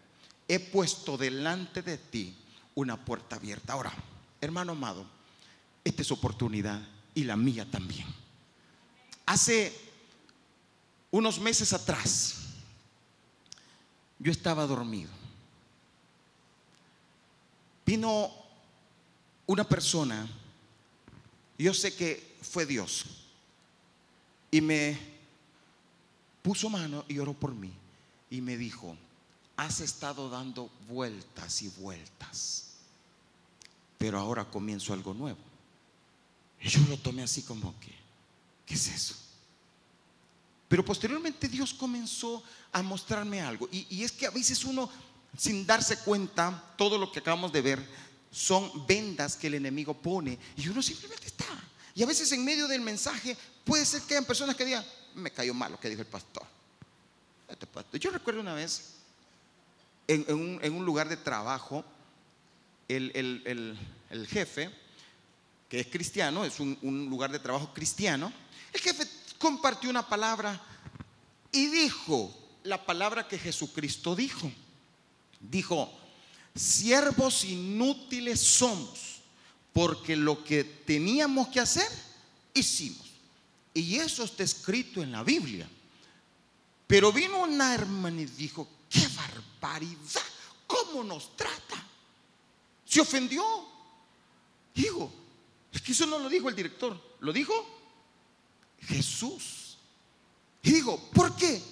[0.47, 2.35] He puesto delante de ti
[2.75, 3.73] una puerta abierta.
[3.73, 3.93] Ahora,
[4.39, 5.05] hermano amado,
[5.83, 6.81] esta es oportunidad
[7.13, 8.05] y la mía también.
[9.25, 9.73] Hace
[11.09, 12.35] unos meses atrás,
[14.19, 15.09] yo estaba dormido.
[17.85, 18.31] Vino
[19.47, 20.27] una persona,
[21.57, 23.05] yo sé que fue Dios,
[24.49, 24.97] y me
[26.41, 27.73] puso mano y oró por mí
[28.31, 28.97] y me dijo,
[29.57, 32.69] has estado dando vueltas y vueltas,
[33.99, 35.37] pero ahora comienzo algo nuevo.
[36.61, 37.93] Y yo lo tomé así como que,
[38.65, 39.15] ¿qué es eso?
[40.67, 42.41] Pero posteriormente Dios comenzó
[42.71, 43.67] a mostrarme algo.
[43.71, 44.89] Y, y, es que a veces uno,
[45.37, 47.85] sin darse cuenta, todo lo que acabamos de ver
[48.31, 50.39] son vendas que el enemigo pone.
[50.55, 51.45] Y uno simplemente está.
[51.93, 55.31] Y a veces en medio del mensaje puede ser que hayan personas que digan, me
[55.31, 56.60] cayó mal lo que dijo el pastor.
[57.93, 58.95] Yo recuerdo una vez
[60.07, 60.25] en,
[60.73, 61.85] un, lugar de trabajo,
[62.87, 63.77] el,
[64.29, 64.69] jefe,
[65.69, 68.31] que es cristiano, es un, un lugar de trabajo cristiano,
[68.73, 70.61] el jefe compartió una palabra
[71.51, 72.33] y dijo
[72.63, 74.51] la palabra que Jesucristo dijo.
[75.39, 75.91] Dijo,
[76.55, 79.21] siervos inútiles somos,
[79.73, 81.89] porque lo que teníamos que hacer,
[82.53, 83.07] hicimos.
[83.73, 85.67] Y eso está escrito en la Biblia.
[86.91, 90.21] Pero vino una hermana y dijo, qué barbaridad,
[90.67, 91.81] ¿cómo nos trata?
[92.83, 93.41] Se ofendió.
[94.75, 95.09] Digo,
[95.71, 97.53] es que eso no lo dijo el director, lo dijo
[98.81, 99.77] Jesús.
[100.61, 101.63] Digo, ¿por qué?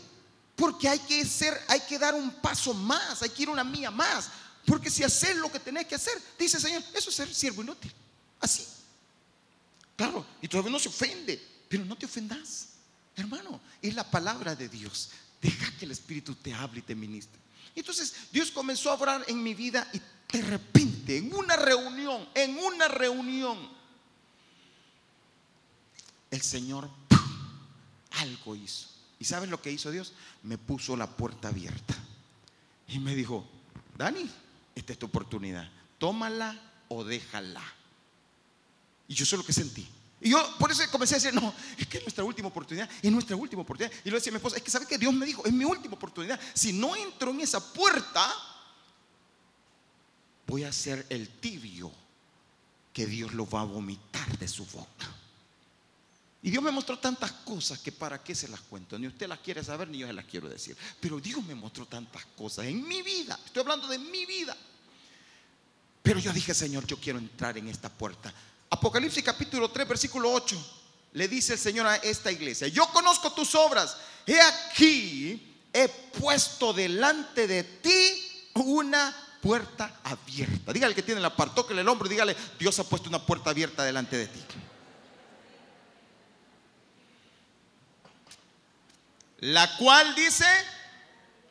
[0.56, 3.92] Porque hay que ser, hay que dar un paso más, hay que ir una mía
[3.92, 4.30] más.
[4.66, 7.62] Porque si haces lo que tenés que hacer, dice el Señor, eso es ser siervo
[7.62, 7.92] inútil.
[8.40, 8.66] Así.
[9.98, 12.69] Claro, y todavía no se ofende, pero no te ofendas.
[13.20, 15.10] Hermano, es la palabra de Dios.
[15.42, 17.40] Deja que el Espíritu te hable y te ministre.
[17.76, 20.02] Entonces Dios comenzó a obrar en mi vida y
[20.32, 23.58] de repente, en una reunión, en una reunión,
[26.30, 26.90] el Señor
[28.12, 28.88] algo hizo.
[29.20, 30.14] ¿Y sabes lo que hizo Dios?
[30.44, 31.96] Me puso la puerta abierta.
[32.88, 33.48] Y me dijo,
[33.98, 34.30] Dani,
[34.76, 35.70] esta es tu oportunidad.
[35.98, 37.64] Tómala o déjala.
[39.08, 39.88] Y yo sé lo que sentí.
[40.22, 43.12] Y yo por eso comencé a decir, no, es que es nuestra última oportunidad, es
[43.12, 43.96] nuestra última oportunidad.
[44.04, 45.64] Y lo decía a mi esposa, es que sabe que Dios me dijo, es mi
[45.64, 46.40] última oportunidad.
[46.54, 48.34] Si no entro en esa puerta,
[50.46, 51.92] voy a ser el tibio
[52.92, 55.08] que Dios lo va a vomitar de su boca.
[56.42, 58.98] Y Dios me mostró tantas cosas que para qué se las cuento.
[58.98, 60.76] Ni usted las quiere saber, ni yo se las quiero decir.
[61.00, 63.38] Pero Dios me mostró tantas cosas en mi vida.
[63.46, 64.56] Estoy hablando de mi vida.
[66.02, 68.34] Pero yo dije, Señor, yo quiero entrar en esta puerta.
[68.70, 70.76] Apocalipsis capítulo 3, versículo 8.
[71.14, 73.98] Le dice el Señor a esta iglesia, yo conozco tus obras.
[74.28, 80.72] He aquí, he puesto delante de ti una puerta abierta.
[80.72, 83.84] Dígale que tiene la par, tóquele el hombro dígale, Dios ha puesto una puerta abierta
[83.84, 84.40] delante de ti.
[89.40, 90.46] La cual dice,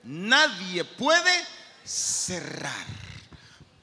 [0.05, 1.33] nadie puede
[1.85, 2.87] cerrar.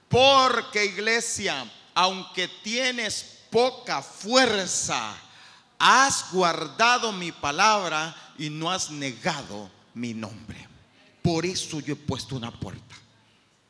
[0.08, 1.66] Porque iglesia,
[1.96, 5.16] aunque tienes poca fuerza,
[5.80, 10.68] has guardado mi palabra y no has negado mi nombre.
[11.22, 12.96] Por eso yo he puesto una puerta.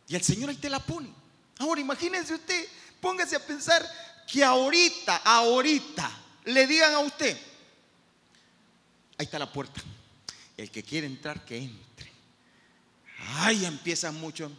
[0.08, 1.10] Y el Señor ahí te la pone.
[1.60, 2.68] Ahora imagínense usted,
[3.00, 3.88] póngase a pensar
[4.28, 6.12] que ahorita, ahorita,
[6.46, 7.38] le digan a usted,
[9.18, 9.82] ahí está la puerta.
[10.58, 12.12] El que quiere entrar, que entre.
[13.38, 14.52] Ay, empieza mucho.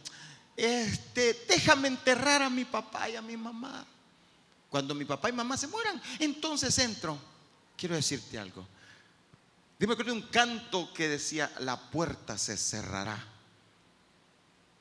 [0.57, 3.85] Este, déjame enterrar a mi papá y a mi mamá.
[4.71, 7.17] Cuando mi papá y mamá se mueran, entonces entro.
[7.77, 8.67] Quiero decirte algo.
[9.77, 13.23] Dime que un canto que decía, la puerta se cerrará.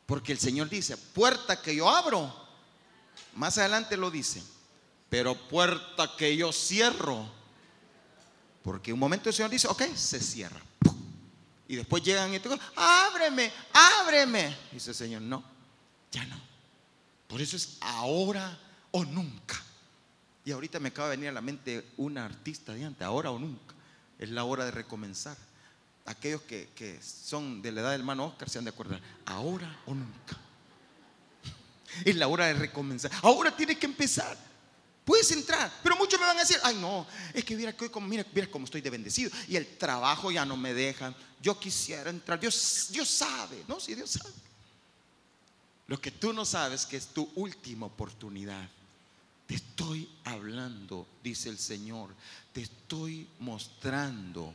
[0.07, 2.35] Porque el Señor dice, puerta que yo abro.
[3.35, 4.43] Más adelante lo dice,
[5.11, 7.29] pero puerta que yo cierro.
[8.63, 10.61] Porque un momento el Señor dice, ok, se cierra.
[11.69, 14.57] Y después llegan y te dicen, ábreme, ábreme.
[14.73, 15.56] Dice el Señor, no,
[16.13, 16.41] ya no.
[17.29, 18.59] Por eso es ahora
[18.91, 19.63] o nunca.
[20.45, 23.39] Y ahorita me acaba de venir a la mente una artista de antes, ahora o
[23.39, 23.75] nunca.
[24.19, 25.37] Es la hora de recomenzar.
[26.05, 29.81] Aquellos que, que son de la edad del hermano Oscar se han de acordar, ahora
[29.87, 30.39] o nunca.
[32.05, 33.11] Es la hora de recomenzar.
[33.23, 34.37] Ahora tienes que empezar.
[35.07, 38.27] Puedes entrar, pero muchos me van a decir, ay no, es que mira, como, mira,
[38.35, 41.15] mira cómo estoy de bendecido y el trabajo ya no me deja.
[41.41, 43.79] Yo quisiera entrar, Dios, Dios sabe, ¿no?
[43.79, 44.35] Sí, Dios sabe.
[45.89, 48.69] Lo que tú no sabes que es tu última oportunidad.
[49.47, 52.11] Te estoy hablando, dice el Señor,
[52.53, 54.53] te estoy mostrando,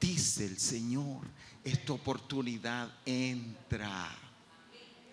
[0.00, 1.26] dice el Señor,
[1.62, 4.10] esta oportunidad entra.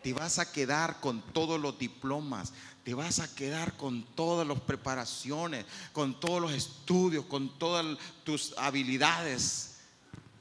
[0.01, 2.53] Te vas a quedar con todos los diplomas,
[2.85, 8.57] te vas a quedar con todas las preparaciones, con todos los estudios, con todas tus
[8.57, 9.79] habilidades.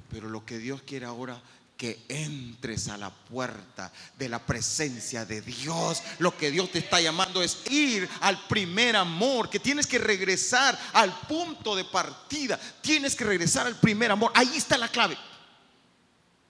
[0.08, 1.42] Pero lo que Dios quiere ahora
[1.76, 6.02] que entres a la puerta de la presencia de Dios.
[6.18, 10.78] Lo que Dios te está llamando es ir al primer amor, que tienes que regresar
[10.94, 12.58] al punto de partida.
[12.80, 14.32] Tienes que regresar al primer amor.
[14.34, 15.18] Ahí está la clave.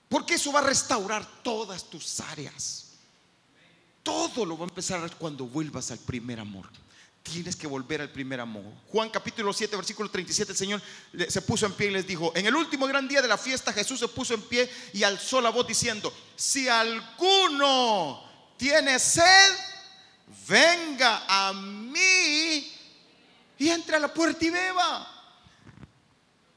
[0.07, 2.85] Porque eso va a restaurar todas tus áreas.
[4.03, 6.69] Todo lo va a empezar cuando vuelvas al primer amor.
[7.31, 8.63] Tienes que volver al primer amor.
[8.89, 10.81] Juan capítulo 7, versículo 37, el Señor
[11.27, 13.73] se puso en pie y les dijo, en el último gran día de la fiesta
[13.73, 18.23] Jesús se puso en pie y alzó la voz diciendo, si alguno
[18.55, 19.53] tiene sed,
[20.47, 22.73] venga a mí
[23.57, 25.13] y entre a la puerta y beba.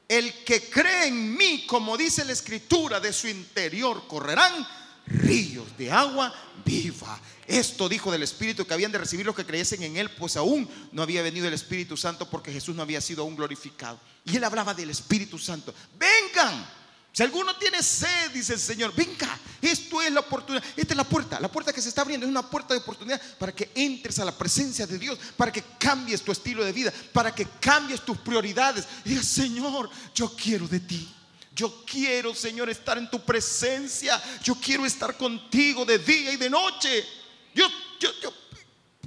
[0.07, 4.67] El que cree en mí, como dice la escritura, de su interior correrán
[5.05, 7.19] ríos de agua viva.
[7.51, 10.69] Esto dijo del Espíritu que habían de recibir los que creyesen en Él, pues aún
[10.93, 13.99] no había venido el Espíritu Santo porque Jesús no había sido aún glorificado.
[14.23, 15.73] Y Él hablaba del Espíritu Santo.
[15.99, 16.65] Vengan,
[17.11, 21.03] Si alguno tiene sed, dice el Señor, venga, esto es la oportunidad, esta es la
[21.03, 24.17] puerta, la puerta que se está abriendo es una puerta de oportunidad para que entres
[24.19, 27.99] a la presencia de Dios, para que cambies tu estilo de vida, para que cambies
[27.99, 28.87] tus prioridades.
[29.03, 31.13] Y digas, Señor, yo quiero de ti.
[31.53, 34.21] Yo quiero, Señor, estar en tu presencia.
[34.41, 37.05] Yo quiero estar contigo de día y de noche.
[37.53, 37.67] Yo,
[37.99, 38.33] yo, yo,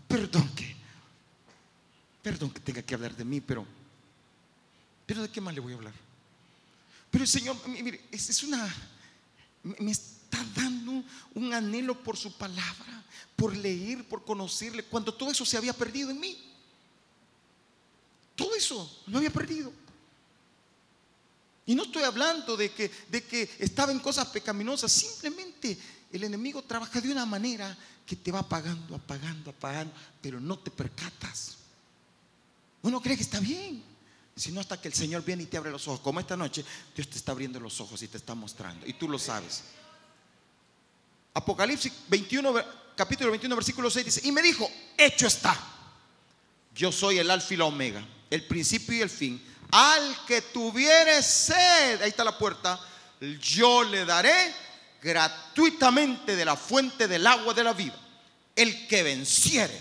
[0.07, 0.77] perdón que,
[2.23, 3.67] perdón que tenga que hablar de mí, pero,
[5.07, 5.95] pero ¿de qué más le voy a hablar?
[7.11, 8.75] Pero el Señor, mire, es, una,
[9.63, 11.05] me está dando
[11.35, 13.05] un anhelo por su palabra,
[13.37, 16.37] por leer, por conocerle, cuando todo eso se había perdido en mí.
[18.35, 19.73] Todo eso lo había perdido.
[21.67, 25.79] Y no estoy hablando de que, de que estaba en cosas pecaminosas, simplemente
[26.17, 30.71] el enemigo trabaja de una manera que te va apagando, apagando, apagando, pero no te
[30.71, 31.57] percatas.
[32.83, 33.95] Uno cree que está bien
[34.37, 36.01] sino hasta que el Señor viene y te abre los ojos.
[36.01, 38.87] Como esta noche, Dios te está abriendo los ojos y te está mostrando.
[38.87, 39.63] Y tú lo sabes.
[41.35, 42.55] Apocalipsis 21,
[42.97, 45.57] capítulo 21, versículo 6 dice, y me dijo, hecho está.
[46.75, 49.43] Yo soy el alfa y la omega, el principio y el fin.
[49.71, 52.81] Al que tuviere sed, ahí está la puerta,
[53.41, 54.55] yo le daré
[55.05, 57.95] gratuitamente de la fuente del agua de la vida.
[58.57, 59.79] El que venciere,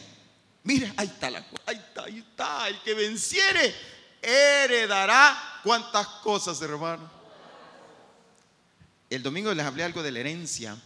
[0.64, 3.74] mire, ahí está la, ahí está, ahí está, el que venciere
[4.22, 7.10] heredará cuántas cosas, hermano.
[9.10, 10.78] El domingo les hablé algo de la herencia.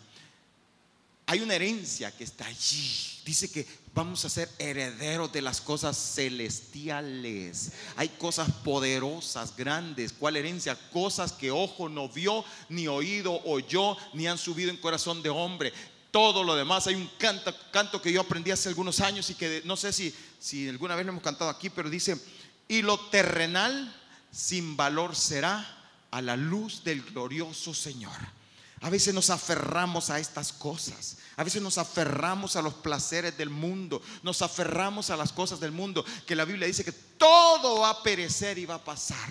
[1.25, 3.21] Hay una herencia que está allí.
[3.25, 3.65] Dice que
[3.97, 7.71] vamos a ser herederos de las cosas celestiales.
[7.95, 10.13] Hay cosas poderosas, grandes.
[10.13, 10.77] ¿Cuál herencia?
[10.91, 15.73] Cosas que ojo no vio, ni oído oyó, ni han subido en corazón de hombre.
[16.11, 19.75] Todo lo demás, hay un canto, que yo aprendí hace algunos años y que no
[19.75, 22.21] sé si, si alguna vez lo hemos cantado aquí, pero dice,
[22.67, 23.95] y lo terrenal
[24.31, 25.75] sin valor será
[26.11, 28.36] a la luz del glorioso Señor.
[28.81, 31.17] A veces nos aferramos a estas cosas.
[31.35, 34.01] A veces nos aferramos a los placeres del mundo.
[34.21, 36.05] Nos aferramos a las cosas del mundo.
[36.25, 39.29] Que la Biblia dice que todo va a perecer y va a pasar.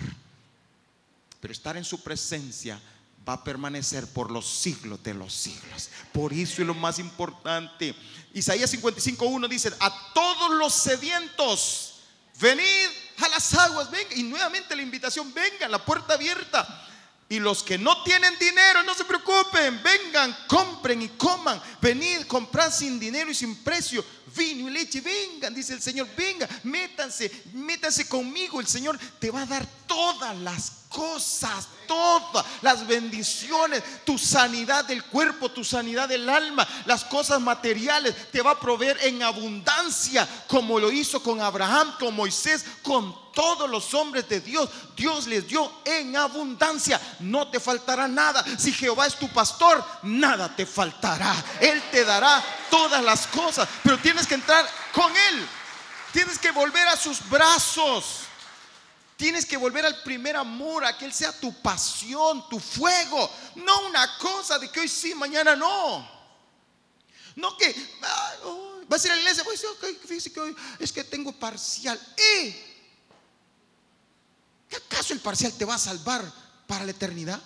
[1.39, 2.79] Pero estar en su presencia
[3.27, 5.89] va a permanecer por los siglos de los siglos.
[6.13, 7.95] Por eso es lo más importante.
[8.33, 11.95] Isaías 55.1 dice, a todos los sedientos,
[12.39, 14.15] venid a las aguas, venga.
[14.15, 16.85] Y nuevamente la invitación, vengan, la puerta abierta.
[17.29, 21.61] Y los que no tienen dinero, no se preocupen, vengan, compren y coman.
[21.81, 24.03] Venid, comprad sin dinero y sin precio
[24.35, 25.01] vino y leche.
[25.01, 28.61] Vengan, dice el Señor, venga, métanse, métanse conmigo.
[28.61, 35.03] El Señor te va a dar todas las cosas, todas las bendiciones, tu sanidad del
[35.03, 40.79] cuerpo, tu sanidad del alma, las cosas materiales, te va a proveer en abundancia, como
[40.79, 45.71] lo hizo con Abraham, con Moisés, con todos los hombres de Dios, Dios les dio
[45.85, 46.99] en abundancia.
[47.19, 48.43] No te faltará nada.
[48.57, 51.35] Si Jehová es tu pastor, nada te faltará.
[51.61, 53.69] Él te dará todas las cosas.
[53.83, 55.47] Pero tienes que entrar con Él.
[56.11, 58.26] Tienes que volver a sus brazos.
[59.17, 63.29] Tienes que volver al primer amor, a que Él sea tu pasión, tu fuego.
[63.55, 66.07] No una cosa de que hoy sí, mañana no.
[67.35, 67.75] No que
[68.91, 71.99] va a ser la iglesia, pues, que hoy es que tengo parcial.
[72.15, 72.63] ¿Eh?
[74.69, 76.31] ¿Qué acaso el parcial te va a salvar
[76.67, 77.41] para la eternidad?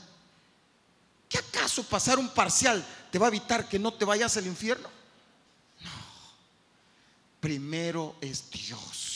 [1.30, 4.90] ¿Qué acaso pasar un parcial te va a evitar que no te vayas al infierno?
[5.80, 5.92] No.
[7.40, 9.11] Primero es Dios.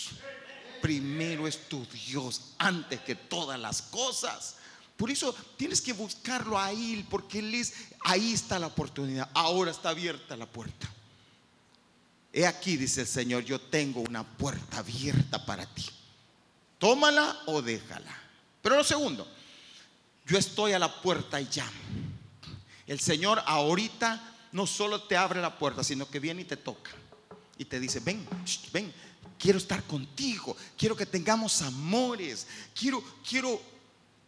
[0.85, 4.57] Primero es tu Dios antes que todas las cosas.
[4.95, 9.27] Por eso tienes que buscarlo ahí, porque Él es, ahí está la oportunidad.
[9.33, 10.87] Ahora está abierta la puerta.
[12.31, 15.87] He aquí, dice el Señor, yo tengo una puerta abierta para ti.
[16.77, 18.15] Tómala o déjala.
[18.61, 19.27] Pero lo segundo,
[20.27, 21.71] yo estoy a la puerta y llamo.
[22.85, 26.91] El Señor ahorita no solo te abre la puerta, sino que viene y te toca.
[27.57, 28.23] Y te dice, ven,
[28.71, 28.93] ven,
[29.39, 33.61] quiero estar contigo, quiero que tengamos amores, quiero, quiero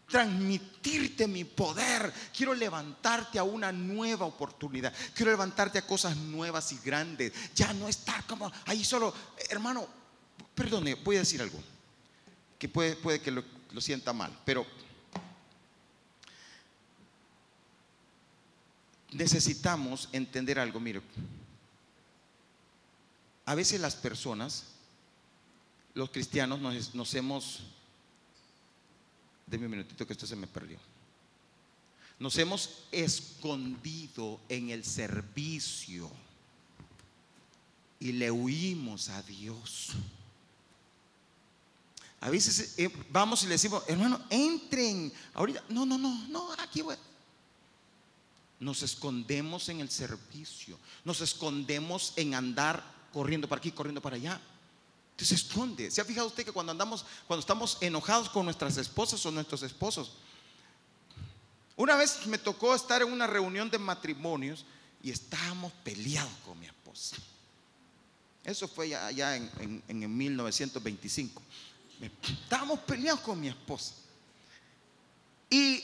[0.07, 6.79] transmitirte mi poder, quiero levantarte a una nueva oportunidad, quiero levantarte a cosas nuevas y
[6.83, 9.13] grandes, ya no estar como ahí solo,
[9.49, 9.87] hermano,
[10.55, 11.59] perdone, voy a decir algo
[12.57, 14.65] que puede, puede que lo, lo sienta mal, pero
[19.11, 20.79] necesitamos entender algo.
[20.79, 21.01] Mire,
[23.45, 24.65] a veces las personas,
[25.97, 26.59] los cristianos,
[26.93, 27.61] nos, hemos,
[29.47, 30.77] deme un minutito que esto se me perdió,
[32.19, 36.11] nos hemos escondido en el servicio
[37.99, 39.89] y le huimos a Dios.
[42.21, 45.11] A veces eh, vamos y le decimos, hermano, entren.
[45.33, 46.95] Ahorita, no, no, no, no, aquí voy.
[48.59, 50.77] Nos escondemos en el servicio.
[51.03, 54.39] Nos escondemos en andar corriendo para aquí, corriendo para allá.
[55.17, 55.89] Entonces se esconde.
[55.89, 59.63] ¿Se ha fijado usted que cuando andamos, cuando estamos enojados con nuestras esposas o nuestros
[59.63, 60.11] esposos?
[61.75, 64.63] Una vez me tocó estar en una reunión de matrimonios
[65.01, 67.15] y estábamos peleados con mi esposa.
[68.43, 71.41] Eso fue ya, en, en 1925.
[72.43, 73.95] Estábamos peleados con mi esposa.
[75.49, 75.81] Y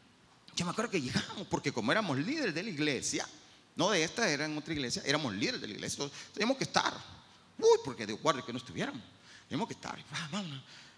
[0.56, 3.28] yo me acuerdo que llegamos, porque como éramos líderes de la iglesia,
[3.76, 7.19] no de esta, era en otra iglesia, éramos líderes de la iglesia, teníamos que estar.
[7.60, 9.02] Uy, porque de guardia que no estuviéramos,
[9.48, 9.98] teníamos que estar.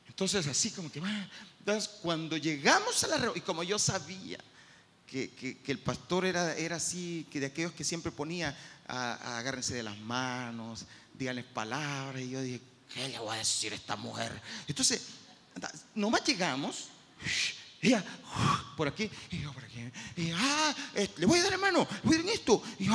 [0.07, 1.03] Entonces, así como que,
[1.59, 4.39] entonces, cuando llegamos a la reunión, y como yo sabía
[5.07, 8.57] que, que, el pastor era, era así, que de aquellos que siempre ponía,
[8.89, 12.61] a, agárrense de las manos, díganles palabras, y yo dije,
[12.93, 14.41] ¿qué le voy a decir a esta mujer?
[14.67, 15.03] Entonces,
[15.95, 16.89] nomás llegamos,
[17.83, 17.93] y
[18.77, 19.81] por aquí, y yo por aquí.
[20.17, 22.63] Y ah, eh, le voy a dar hermano, le voy a dar en esto.
[22.79, 22.87] Y,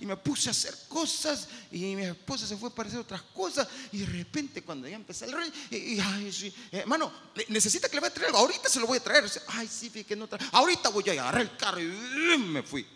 [0.00, 1.46] y me puse a hacer cosas.
[1.70, 3.68] Y mi esposa se fue para hacer otras cosas.
[3.92, 7.12] Y de repente, cuando ya empecé el rey, y, sí, hermano,
[7.48, 8.38] necesita que le vaya a traer algo.
[8.38, 9.30] Ahorita se lo voy a traer.
[9.48, 10.40] Ay, sí, que no trae.
[10.52, 12.86] Ahorita voy a agarrar el carro y me fui.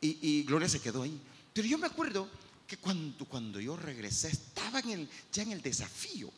[0.00, 1.20] Y, y Gloria se quedó ahí.
[1.52, 2.26] Pero yo me acuerdo
[2.66, 6.32] que cuando, cuando yo regresé, estaba en el, ya en el desafío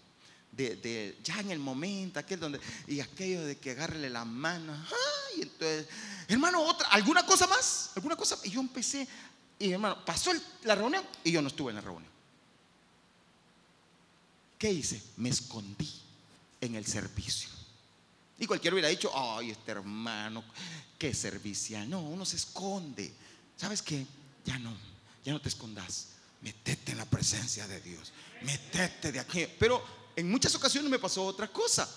[1.22, 5.86] ya en el momento, aquel donde, y aquello de que agarrele la mano, ay, entonces,
[6.28, 7.90] hermano, otra, ¿alguna cosa más?
[7.96, 8.38] ¿Alguna cosa?
[8.44, 9.06] Y yo empecé,
[9.58, 10.32] y hermano, pasó
[10.62, 12.10] la reunión y yo no estuve en la reunión.
[14.58, 15.02] ¿Qué hice?
[15.16, 15.90] Me escondí
[16.60, 17.48] en el servicio.
[18.38, 20.44] Y cualquiera hubiera dicho, ay, este hermano,
[20.98, 21.88] qué servicial.
[21.88, 23.12] No, uno se esconde.
[23.56, 24.06] ¿Sabes qué?
[24.44, 24.74] Ya no,
[25.24, 26.08] ya no te escondas.
[26.40, 28.12] Metete en la presencia de Dios.
[28.42, 29.46] Metete de aquí.
[29.58, 29.84] Pero
[30.20, 31.88] en muchas ocasiones me pasó otra cosa.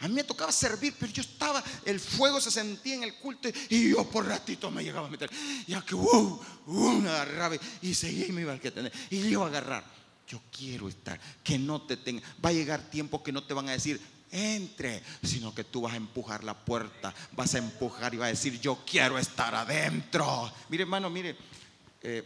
[0.00, 3.48] A mí me tocaba servir, pero yo estaba, el fuego se sentía en el culto
[3.68, 5.28] y yo por ratito me llegaba a meter.
[5.66, 8.92] Ya que, uh, uh, me agarraba y seguía y me iba a tener.
[9.10, 9.84] Y yo a agarrar.
[10.28, 12.22] Yo quiero estar, que no te tenga.
[12.44, 13.98] Va a llegar tiempo que no te van a decir,
[14.30, 18.30] entre, sino que tú vas a empujar la puerta, vas a empujar y vas a
[18.30, 20.52] decir, yo quiero estar adentro.
[20.68, 21.34] Mire, hermano, mire,
[22.02, 22.22] eh,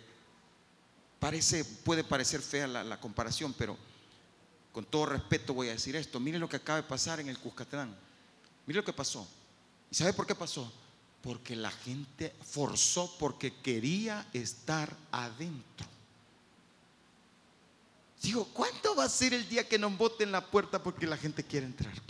[1.21, 3.79] parece, puede parecer fea la comparación, pero
[4.73, 7.39] con todo respeto voy a decir esto, miren lo que acaba de pasar en el
[7.39, 7.95] Cuscatlán.
[8.67, 9.29] Miren lo que pasó.
[9.91, 10.73] ¿Y sabe por qué pasó?
[11.23, 15.87] Porque la gente forzó porque quería estar adentro.
[18.23, 21.45] Digo, ¿cuánto va a ser el día que nos boten la puerta porque la gente
[21.45, 21.95] quiere entrar?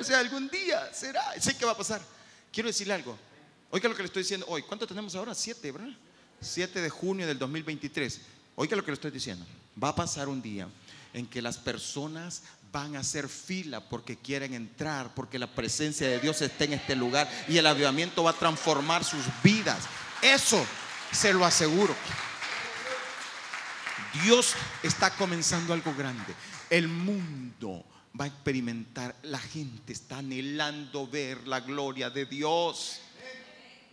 [0.00, 1.40] O sea, algún día será.
[1.40, 2.02] Sé que va a pasar.
[2.52, 3.16] Quiero decirle algo.
[3.70, 4.62] Oiga lo que le estoy diciendo hoy.
[4.62, 5.36] ¿Cuánto tenemos ahora?
[5.36, 5.94] Siete, ¿verdad?
[6.40, 8.20] 7 de junio del 2023.
[8.56, 9.46] Oiga lo que le estoy diciendo.
[9.82, 10.68] Va a pasar un día
[11.12, 12.42] en que las personas
[12.72, 16.96] van a hacer fila porque quieren entrar, porque la presencia de Dios está en este
[16.96, 19.84] lugar y el avivamiento va a transformar sus vidas.
[20.22, 20.64] Eso
[21.12, 21.94] se lo aseguro.
[24.24, 26.34] Dios está comenzando algo grande.
[26.70, 27.84] El mundo
[28.18, 33.00] va a experimentar, la gente está anhelando ver la gloria de Dios.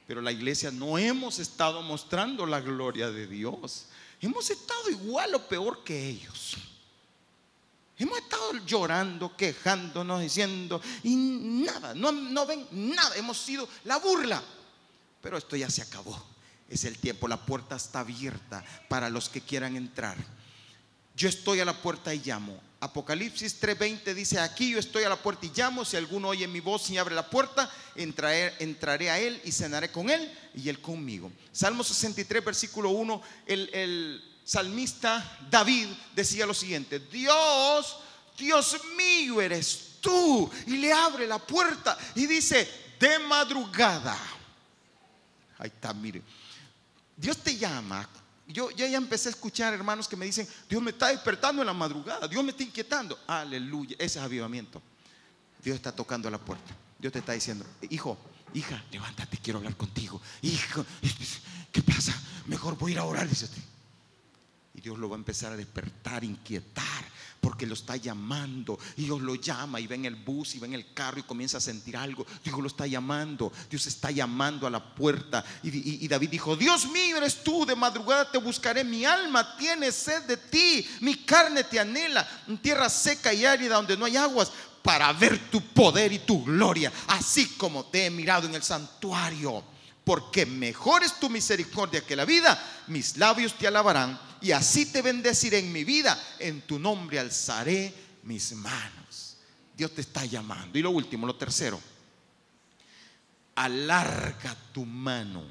[0.07, 3.87] Pero la iglesia no hemos estado mostrando la gloria de Dios.
[4.21, 6.57] Hemos estado igual o peor que ellos.
[7.97, 14.41] Hemos estado llorando, quejándonos, diciendo, y nada, no, no ven nada, hemos sido la burla.
[15.21, 16.17] Pero esto ya se acabó.
[16.69, 20.15] Es el tiempo, la puerta está abierta para los que quieran entrar.
[21.15, 22.68] Yo estoy a la puerta y llamo.
[22.81, 26.61] Apocalipsis 3:20 dice, aquí yo estoy a la puerta y llamo, si alguno oye mi
[26.61, 30.79] voz y abre la puerta, entraré, entraré a él y cenaré con él y él
[30.79, 31.31] conmigo.
[31.51, 37.97] Salmo 63, versículo 1, el, el salmista David decía lo siguiente, Dios,
[38.37, 42.67] Dios mío eres tú, y le abre la puerta y dice,
[42.99, 44.17] de madrugada.
[45.57, 46.21] Ahí está, mire.
[47.17, 48.07] Dios te llama
[48.49, 51.67] yo ya, ya empecé a escuchar hermanos que me dicen, Dios me está despertando en
[51.67, 53.17] la madrugada, Dios me está inquietando.
[53.27, 54.81] Aleluya, ese es avivamiento.
[55.63, 56.75] Dios está tocando la puerta.
[56.97, 58.17] Dios te está diciendo, hijo,
[58.53, 60.19] hija, levántate, quiero hablar contigo.
[60.41, 60.85] Hijo,
[61.71, 62.13] ¿qué pasa?
[62.47, 63.47] Mejor voy a ir a orar, dice.
[64.73, 66.98] Y Dios lo va a empezar a despertar, inquietar,
[67.39, 68.77] porque lo está llamando.
[68.97, 71.23] Y Dios lo llama y ve en el bus y ve en el carro y
[71.23, 72.25] comienza a sentir algo.
[72.43, 73.51] Dios lo está llamando.
[73.69, 75.43] Dios está llamando a la puerta.
[75.63, 78.83] Y, David dijo, Dios mío eres tú, de madrugada te buscaré.
[78.83, 80.85] Mi alma tiene sed de ti.
[81.01, 82.27] Mi carne te anhela.
[82.47, 86.43] En tierra seca y árida donde no hay aguas para ver tu poder y tu
[86.43, 89.63] gloria, así como te he mirado en el santuario.
[90.03, 92.59] Porque mejor es tu misericordia que la vida.
[92.87, 96.17] Mis labios te alabarán y así te bendeciré en mi vida.
[96.39, 99.37] En tu nombre alzaré mis manos.
[99.75, 100.77] Dios te está llamando.
[100.77, 101.79] Y lo último, lo tercero,
[103.55, 105.43] alarga tu mano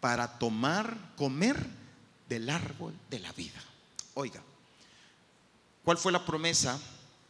[0.00, 1.64] para tomar, comer
[2.28, 3.62] del árbol de la vida.
[4.14, 4.42] Oiga,
[5.84, 6.80] ¿cuál fue la promesa?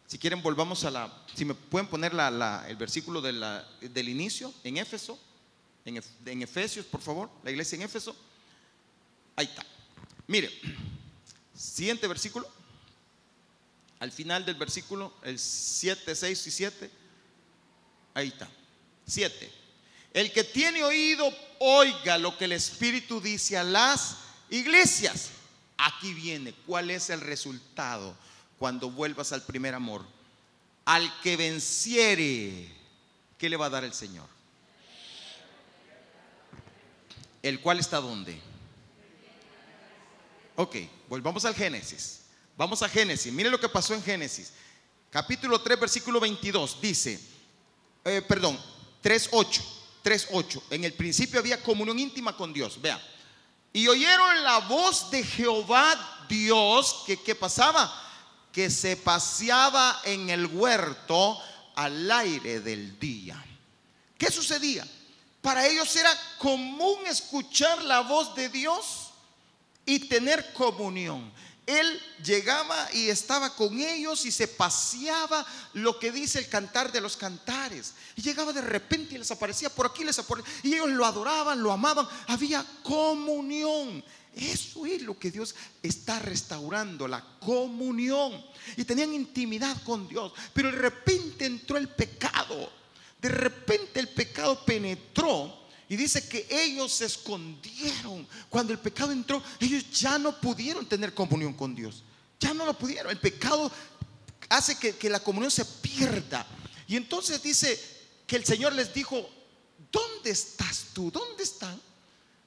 [0.07, 5.19] Si quieren, volvamos a la, si me pueden poner el versículo del inicio en Éfeso,
[5.85, 8.15] en, en Efesios, por favor, la iglesia en Éfeso.
[9.37, 9.65] Ahí está.
[10.33, 10.51] Mire,
[11.55, 12.49] siguiente versículo.
[13.99, 16.91] Al final del versículo, el 7, 6 y 7.
[18.15, 18.49] Ahí está.
[19.07, 19.53] 7.
[20.15, 24.17] El que tiene oído, oiga lo que el Espíritu dice a las
[24.49, 25.33] iglesias.
[25.77, 28.17] Aquí viene, ¿cuál es el resultado
[28.59, 30.03] cuando vuelvas al primer amor?
[30.87, 32.75] Al que venciere,
[33.37, 34.29] ¿qué le va a dar el Señor?
[37.43, 38.52] ¿El cual está donde?
[40.63, 40.77] Ok,
[41.09, 42.21] volvamos al Génesis.
[42.57, 43.33] Vamos a Génesis.
[43.33, 44.53] Mire lo que pasó en Génesis.
[45.11, 46.81] Capítulo 3, versículo 22.
[46.81, 47.21] Dice,
[48.05, 48.57] eh, perdón,
[49.03, 49.61] 3.8.
[50.05, 50.63] 3.8.
[50.71, 52.81] En el principio había comunión íntima con Dios.
[52.81, 53.03] Vea.
[53.73, 57.03] Y oyeron la voz de Jehová Dios.
[57.09, 57.93] Que, ¿Qué pasaba?
[58.53, 61.41] Que se paseaba en el huerto
[61.75, 63.45] al aire del día.
[64.17, 64.87] ¿Qué sucedía?
[65.41, 69.02] Para ellos era común escuchar la voz de Dios
[69.85, 71.33] y tener comunión.
[71.65, 77.01] Él llegaba y estaba con ellos y se paseaba lo que dice el cantar de
[77.01, 77.95] los cantares.
[78.17, 80.53] Y llegaba de repente y les aparecía por aquí, les aparecía.
[80.65, 82.09] Y ellos lo adoraban, lo amaban.
[82.27, 84.05] Había comunión.
[84.35, 88.45] Eso es lo que Dios está restaurando, la comunión.
[88.77, 90.33] Y tenían intimidad con Dios.
[90.53, 92.73] Pero de repente entró el pecado.
[93.21, 95.62] De repente el pecado penetró
[95.93, 98.27] y dice que ellos se escondieron.
[98.49, 102.03] Cuando el pecado entró, ellos ya no pudieron tener comunión con Dios.
[102.41, 103.13] Ya no lo pudieron.
[103.13, 103.71] El pecado
[104.49, 106.47] hace que, la comunión se pierda.
[106.89, 107.79] Y entonces dice
[108.27, 109.29] que el Señor les dijo,
[109.93, 111.11] ¿dónde estás tú?
[111.11, 111.79] ¿Dónde están?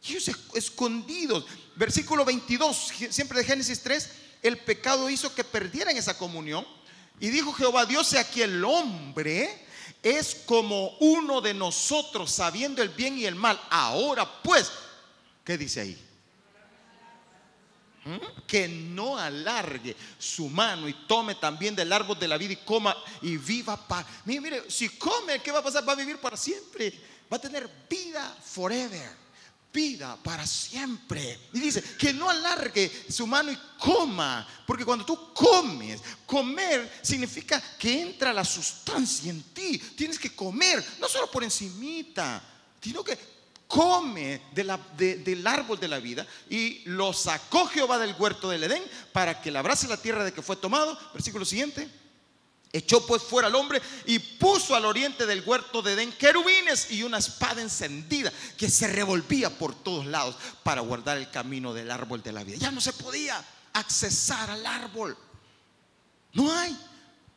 [0.04, 1.46] ellos escondidos.
[1.76, 4.10] Versículo 22, siempre de Génesis 3,
[4.42, 6.66] el pecado hizo que perdieran esa comunión.
[7.20, 9.66] Y dijo Jehová Dios, sea aquí el hombre
[10.04, 13.60] es como uno de nosotros sabiendo el bien y el mal.
[13.72, 14.72] Ahora pues,
[15.44, 16.02] ¿qué dice ahí?
[18.06, 18.46] ¿Mm?
[18.46, 22.96] Que no alargue su mano y tome también del árbol de la vida y coma
[23.24, 24.08] y viva para.
[24.26, 25.88] Mire, mire, si come, ¿qué va a pasar?
[25.88, 26.94] Va a vivir para siempre.
[27.32, 29.25] Va a tener vida forever
[29.76, 31.38] vida para siempre.
[31.54, 37.62] Y dice, que no alargue su mano y coma, porque cuando tú comes, comer significa
[37.78, 39.78] que entra la sustancia en ti.
[39.78, 42.42] Tienes que comer, no solo por encimita,
[42.82, 43.36] sino que
[43.68, 49.42] come del árbol de la vida y lo sacó Jehová del huerto del Edén para
[49.42, 50.98] que labrase la tierra de que fue tomado.
[51.14, 52.05] Versículo siguiente.
[52.76, 57.04] Echó pues fuera al hombre y puso al oriente del huerto de Edén querubines y
[57.04, 62.22] una espada encendida que se revolvía por todos lados para guardar el camino del árbol
[62.22, 62.58] de la vida.
[62.58, 65.18] Ya no se podía accesar al árbol.
[66.34, 66.78] No hay.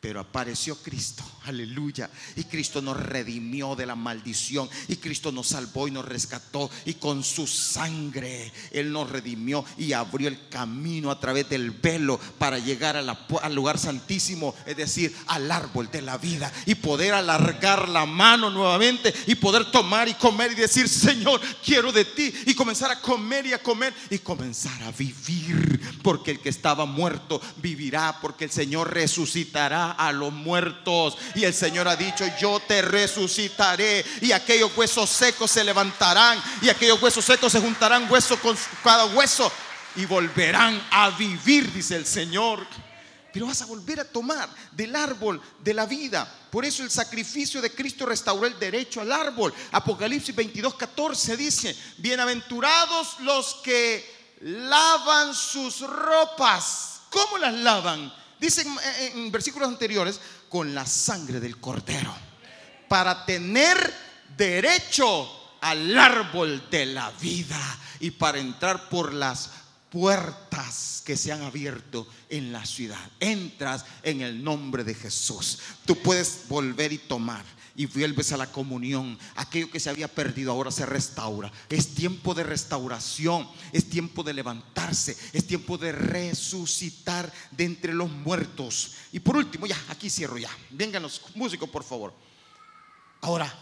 [0.01, 2.09] Pero apareció Cristo, aleluya.
[2.37, 4.69] Y Cristo nos redimió de la maldición.
[4.87, 6.71] Y Cristo nos salvó y nos rescató.
[6.85, 12.17] Y con su sangre Él nos redimió y abrió el camino a través del velo
[12.37, 16.49] para llegar al lugar santísimo, es decir, al árbol de la vida.
[16.65, 21.91] Y poder alargar la mano nuevamente y poder tomar y comer y decir, Señor, quiero
[21.91, 22.33] de ti.
[22.45, 25.99] Y comenzar a comer y a comer y comenzar a vivir.
[26.01, 28.17] Porque el que estaba muerto vivirá.
[28.21, 31.17] Porque el Señor resucitará a los muertos.
[31.35, 34.05] Y el Señor ha dicho, yo te resucitaré.
[34.21, 36.41] Y aquellos huesos secos se levantarán.
[36.61, 39.51] Y aquellos huesos secos se juntarán hueso con cada hueso.
[39.95, 42.65] Y volverán a vivir, dice el Señor.
[43.31, 46.31] Pero vas a volver a tomar del árbol de la vida.
[46.49, 49.53] Por eso el sacrificio de Cristo restauró el derecho al árbol.
[49.71, 57.01] Apocalipsis 22, 14 dice, bienaventurados los que lavan sus ropas.
[57.11, 58.13] ¿Cómo las lavan?
[58.39, 58.65] Dice
[59.13, 62.15] en, versículos anteriores, con la sangre del cordero,
[62.87, 63.93] para tener
[64.37, 65.29] derecho
[65.61, 69.49] al árbol de la vida y para entrar por las
[69.89, 73.09] puertas que se han abierto en la ciudad.
[73.19, 75.59] Entras en el nombre de Jesús.
[75.85, 77.43] Tú puedes volver y tomar
[77.75, 79.17] y vuelves a la comunión.
[79.35, 81.51] Aquello que se había perdido ahora se restaura.
[81.69, 88.09] Es tiempo de restauración, es tiempo de levantarse, es tiempo de resucitar de entre los
[88.09, 88.93] muertos.
[89.11, 90.49] Y por último, ya, aquí cierro ya.
[90.71, 92.13] Vengan los músicos, por favor.
[93.21, 93.53] Ahora,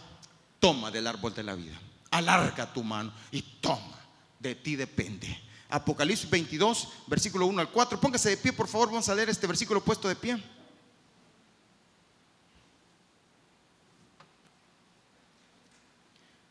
[0.60, 1.80] toma del árbol de la vida.
[2.10, 3.98] Alarga tu mano y toma.
[4.38, 5.48] De ti depende.
[5.68, 8.00] Apocalipsis 22, versículo 1 al 4.
[8.00, 10.42] Póngase de pie, por favor, vamos a leer este versículo puesto de pie.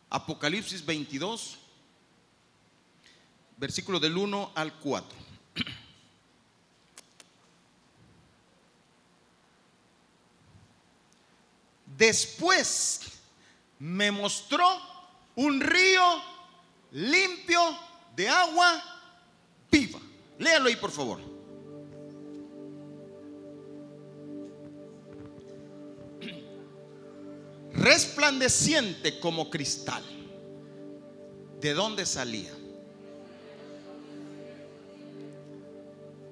[0.09, 1.57] Apocalipsis 22,
[3.57, 5.17] versículo del 1 al 4.
[11.97, 13.01] Después
[13.79, 14.65] me mostró
[15.35, 16.03] un río
[16.91, 17.59] limpio
[18.15, 18.83] de agua
[19.71, 19.99] viva.
[20.37, 21.36] Léalo ahí, por favor.
[27.87, 30.03] Resplandeciente como cristal.
[31.61, 32.51] ¿De dónde salía?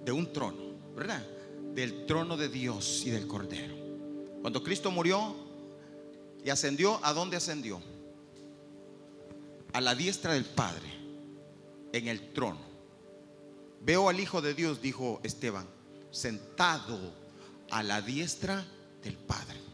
[0.03, 1.25] De un trono, ¿verdad?
[1.73, 3.73] Del trono de Dios y del Cordero.
[4.41, 5.33] Cuando Cristo murió
[6.43, 7.81] y ascendió, ¿a dónde ascendió?
[9.71, 10.89] A la diestra del Padre,
[11.93, 12.59] en el trono.
[13.79, 15.69] Veo al Hijo de Dios, dijo Esteban,
[16.11, 16.99] sentado
[17.71, 18.65] a la diestra
[19.01, 19.64] del Padre.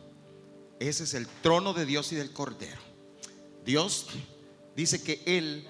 [0.81, 2.81] Ese es el trono de Dios y del Cordero.
[3.63, 4.07] Dios
[4.75, 5.67] dice que Él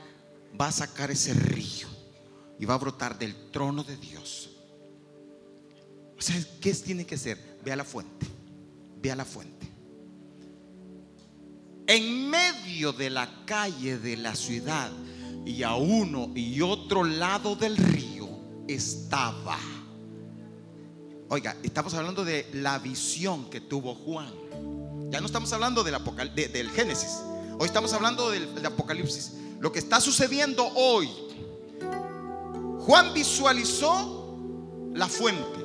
[0.59, 1.89] va a sacar ese río
[2.57, 4.51] y va a brotar del trono de Dios.
[6.17, 7.37] O sea, ¿qué tiene que ser?
[7.61, 8.25] Ve a la fuente,
[9.01, 9.69] ve a la fuente.
[11.87, 14.93] En medio de la calle de la ciudad
[15.45, 18.29] y a uno y otro lado del río
[18.65, 19.59] estaba.
[21.27, 24.80] Oiga, estamos hablando de la visión que tuvo Juan.
[25.11, 25.97] Ya no estamos hablando del,
[26.33, 27.19] del Génesis.
[27.59, 29.33] Hoy estamos hablando del, del Apocalipsis.
[29.59, 31.09] Lo que está sucediendo hoy.
[32.79, 34.37] Juan visualizó
[34.93, 35.59] la fuente.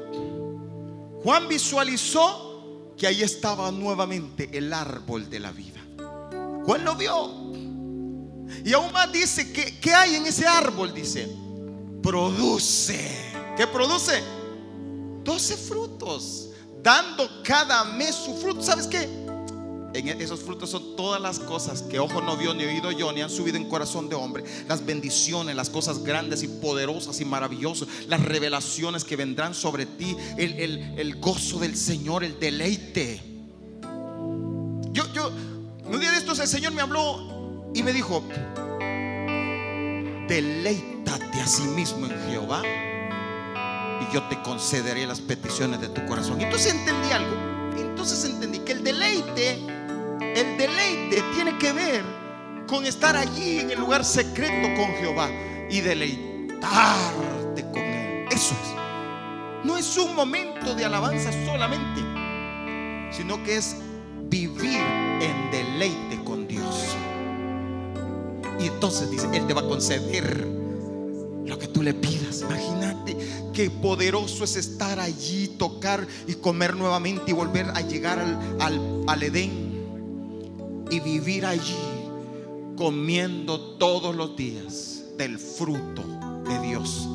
[1.23, 5.81] Juan visualizó que ahí estaba nuevamente el árbol de la vida.
[6.65, 7.47] Juan lo vio.
[8.65, 10.93] Y aún más dice que ¿qué hay en ese árbol?
[10.93, 11.29] Dice,
[12.03, 13.33] produce.
[13.57, 14.25] ¿Qué produce?
[15.23, 16.51] 12 frutos,
[16.83, 18.61] dando cada mes su fruto.
[18.61, 19.26] ¿Sabes qué?
[19.95, 23.23] En esos frutos son todas las cosas que ojo no vio, ni oído yo, ni
[23.23, 24.45] han subido en corazón de hombre.
[24.69, 30.17] Las bendiciones, las cosas grandes y poderosas y maravillosas, las revelaciones que vendrán sobre ti,
[30.37, 30.61] el,
[30.99, 33.23] el gozo del Señor, el deleite.
[34.93, 35.31] Yo, yo,
[35.85, 38.23] un día de estos el Señor me habló y me dijo,
[40.29, 42.63] deleítate a sí mismo en Jehová
[44.01, 46.41] y yo te concederé las peticiones de tu corazón.
[46.41, 47.37] Entonces entendí algo.
[47.77, 49.76] Entonces entendí que el deleite
[50.37, 52.05] el deleite tiene que ver
[52.69, 55.31] con estar allí en el lugar secreto con Jehová
[55.71, 58.27] y deleitarte con Él.
[58.31, 59.65] Eso es.
[59.65, 62.03] No es un momento de alabanza solamente,
[63.11, 63.77] sino que es
[64.29, 64.81] vivir
[65.21, 66.97] en deleite con Dios.
[68.61, 70.47] Y entonces dice, Él te va a conceder
[71.47, 72.43] lo que tú le pidas.
[72.43, 73.17] Imagínate
[73.55, 78.19] qué poderoso es estar allí, tocar y comer nuevamente y volver a llegar
[78.61, 79.66] al, Edén
[80.91, 81.77] y vivir allí
[82.77, 86.03] comiendo todos los días del fruto
[86.49, 87.09] de Dios.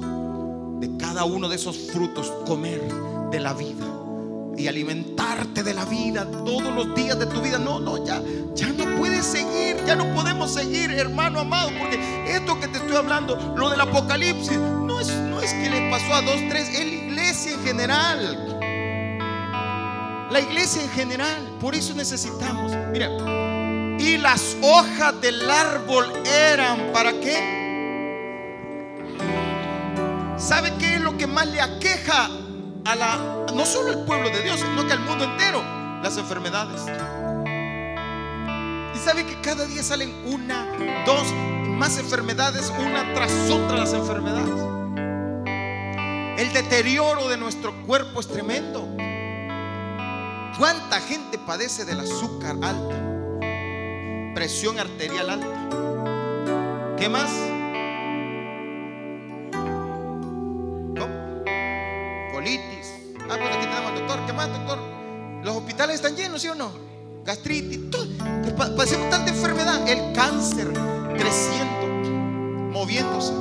[0.79, 2.81] De cada uno de esos frutos comer
[3.31, 3.85] de la vida
[4.57, 7.57] y alimentarte de la vida todos los días de tu vida.
[7.57, 8.21] No, no, ya,
[8.55, 11.99] ya no puedes seguir, ya no podemos seguir, hermano amado, porque
[12.35, 16.13] esto que te estoy hablando, lo del Apocalipsis, no es, no es que le pasó
[16.13, 18.47] a dos, tres, es la iglesia en general.
[20.31, 23.09] La iglesia en general, por eso necesitamos, mira,
[24.01, 27.59] y las hojas del árbol eran para qué?
[30.37, 32.29] ¿Sabe qué es lo que más le aqueja
[32.85, 35.61] a la no solo al pueblo de Dios, sino que al mundo entero?
[36.01, 36.81] Las enfermedades.
[38.95, 40.65] Y sabe que cada día salen una,
[41.05, 41.31] dos,
[41.67, 44.49] más enfermedades, una tras otra las enfermedades.
[46.39, 48.87] El deterioro de nuestro cuerpo es tremendo.
[50.57, 53.20] ¿Cuánta gente padece del azúcar alto?
[54.33, 56.95] Presión arterial alta.
[56.97, 57.31] ¿Qué más?
[62.31, 62.93] Colitis.
[63.29, 64.25] Ah, pues aquí tenemos doctor.
[64.25, 64.79] ¿Qué más, doctor?
[65.43, 66.71] Los hospitales están llenos, ¿sí o no?
[67.25, 68.07] Gastritis, todo.
[68.75, 69.87] Pasemos tanta enfermedad.
[69.87, 70.67] El cáncer
[71.17, 73.33] creciendo, moviéndose.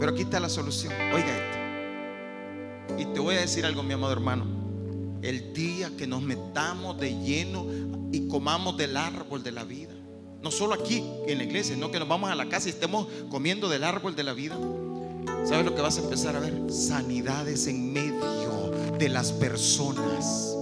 [0.00, 0.92] Pero aquí está la solución.
[1.12, 2.98] Oiga esto.
[2.98, 4.44] Y te voy a decir algo, mi amado hermano.
[5.22, 7.66] El día que nos metamos de lleno
[8.14, 9.92] y comamos del árbol de la vida.
[10.40, 13.08] No solo aquí en la iglesia, no que nos vamos a la casa y estemos
[13.28, 14.56] comiendo del árbol de la vida.
[15.44, 16.54] ¿Sabes lo que vas a empezar a ver?
[16.70, 20.54] Sanidades en medio de las personas.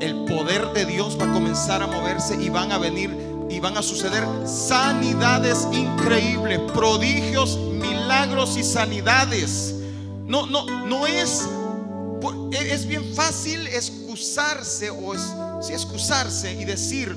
[0.00, 3.10] El poder de Dios va a comenzar a moverse y van a venir
[3.48, 9.76] y van a suceder sanidades increíbles, prodigios, milagros y sanidades.
[10.26, 11.46] No, no, no es,
[12.52, 15.32] es bien fácil excusarse o es,
[15.62, 17.16] sí, excusarse y decir,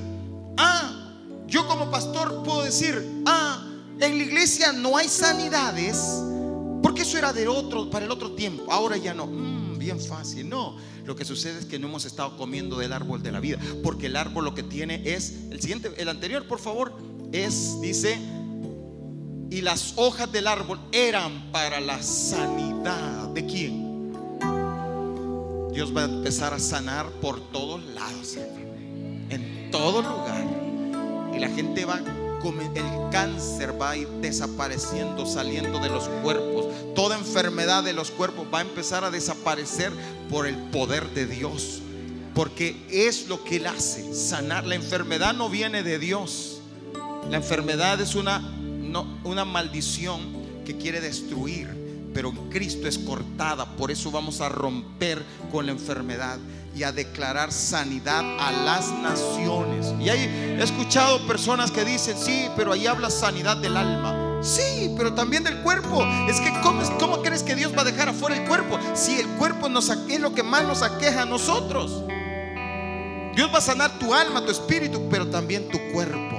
[0.56, 1.12] ah,
[1.46, 3.62] yo como pastor puedo decir, ah,
[4.00, 6.22] en la iglesia no hay sanidades,
[6.82, 9.26] porque eso era de otro, para el otro tiempo, ahora ya no.
[9.26, 10.76] Mm, bien fácil, no.
[11.04, 14.06] Lo que sucede es que no hemos estado comiendo del árbol de la vida, porque
[14.06, 16.96] el árbol lo que tiene es, el siguiente, el anterior, por favor,
[17.32, 18.18] es, dice,
[19.50, 23.28] y las hojas del árbol eran para la sanidad.
[23.28, 23.85] ¿De quién?
[25.76, 28.38] Dios va a empezar a sanar por todos lados,
[29.28, 30.42] en todo lugar.
[31.34, 32.00] Y la gente va
[32.74, 36.64] el cáncer va a ir desapareciendo, saliendo de los cuerpos.
[36.94, 39.92] Toda enfermedad de los cuerpos va a empezar a desaparecer
[40.30, 41.82] por el poder de Dios.
[42.34, 44.64] Porque es lo que Él hace, sanar.
[44.64, 46.62] La enfermedad no viene de Dios.
[47.28, 48.40] La enfermedad es una,
[49.24, 50.22] una maldición
[50.64, 51.85] que quiere destruir
[52.16, 53.66] pero en Cristo es cortada.
[53.76, 56.38] Por eso vamos a romper con la enfermedad
[56.74, 59.92] y a declarar sanidad a las naciones.
[60.00, 60.24] Y ahí
[60.58, 64.40] he escuchado personas que dicen, sí, pero ahí habla sanidad del alma.
[64.42, 66.02] Sí, pero también del cuerpo.
[66.26, 68.78] Es que ¿cómo, ¿cómo, crees que Dios va a dejar afuera el cuerpo?
[68.94, 72.02] Si el cuerpo nos, es lo que más nos aqueja a nosotros.
[73.34, 76.35] Dios va a sanar tu alma, tu espíritu, pero también tu cuerpo.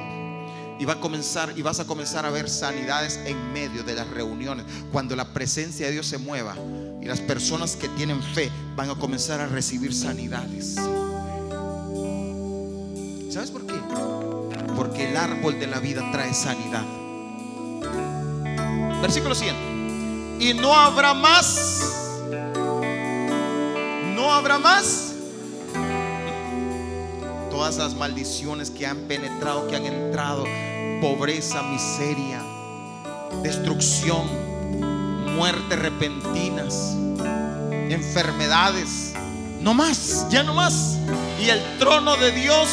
[0.79, 4.07] Y va a comenzar y vas a comenzar a ver sanidades en medio de las
[4.09, 4.65] reuniones.
[4.91, 6.55] Cuando la presencia de Dios se mueva
[7.01, 10.75] y las personas que tienen fe van a comenzar a recibir sanidades.
[13.31, 13.73] ¿Sabes por qué?
[14.75, 16.85] Porque el árbol de la vida trae sanidad.
[19.01, 20.45] Versículo siguiente.
[20.45, 21.81] Y no habrá más.
[24.15, 25.06] No habrá más
[27.57, 30.45] todas las maldiciones que han penetrado, que han entrado,
[31.01, 32.39] pobreza, miseria,
[33.41, 34.27] destrucción,
[35.35, 36.93] muerte repentinas,
[37.89, 39.13] enfermedades.
[39.59, 40.99] No más, ya no más.
[41.41, 42.69] Y el trono de Dios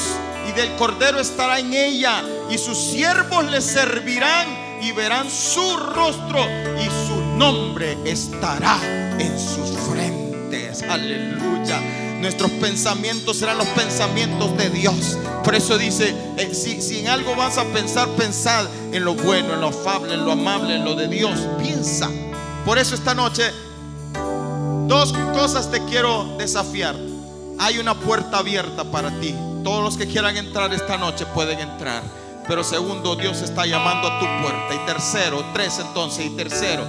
[0.51, 6.45] y del Cordero estará en ella y sus siervos le servirán y verán su rostro
[6.78, 8.78] y su nombre estará
[9.18, 10.82] en sus frentes.
[10.82, 12.03] Aleluya.
[12.24, 15.18] Nuestros pensamientos serán los pensamientos de Dios.
[15.44, 19.52] Por eso dice, eh, si, si, en algo vas a pensar, pensad en lo bueno,
[19.52, 21.38] en lo afable, en lo amable, en lo de Dios.
[21.58, 22.08] Piensa.
[22.64, 23.42] Por eso esta noche,
[24.86, 26.96] dos cosas te quiero desafiar.
[27.58, 29.34] Hay una puerta abierta para ti.
[29.62, 32.02] Todos los que quieran entrar esta noche pueden entrar.
[32.48, 34.74] Pero segundo, Dios está llamando a tu puerta.
[34.74, 36.24] Y tercero, tres entonces.
[36.24, 36.84] Y tercero,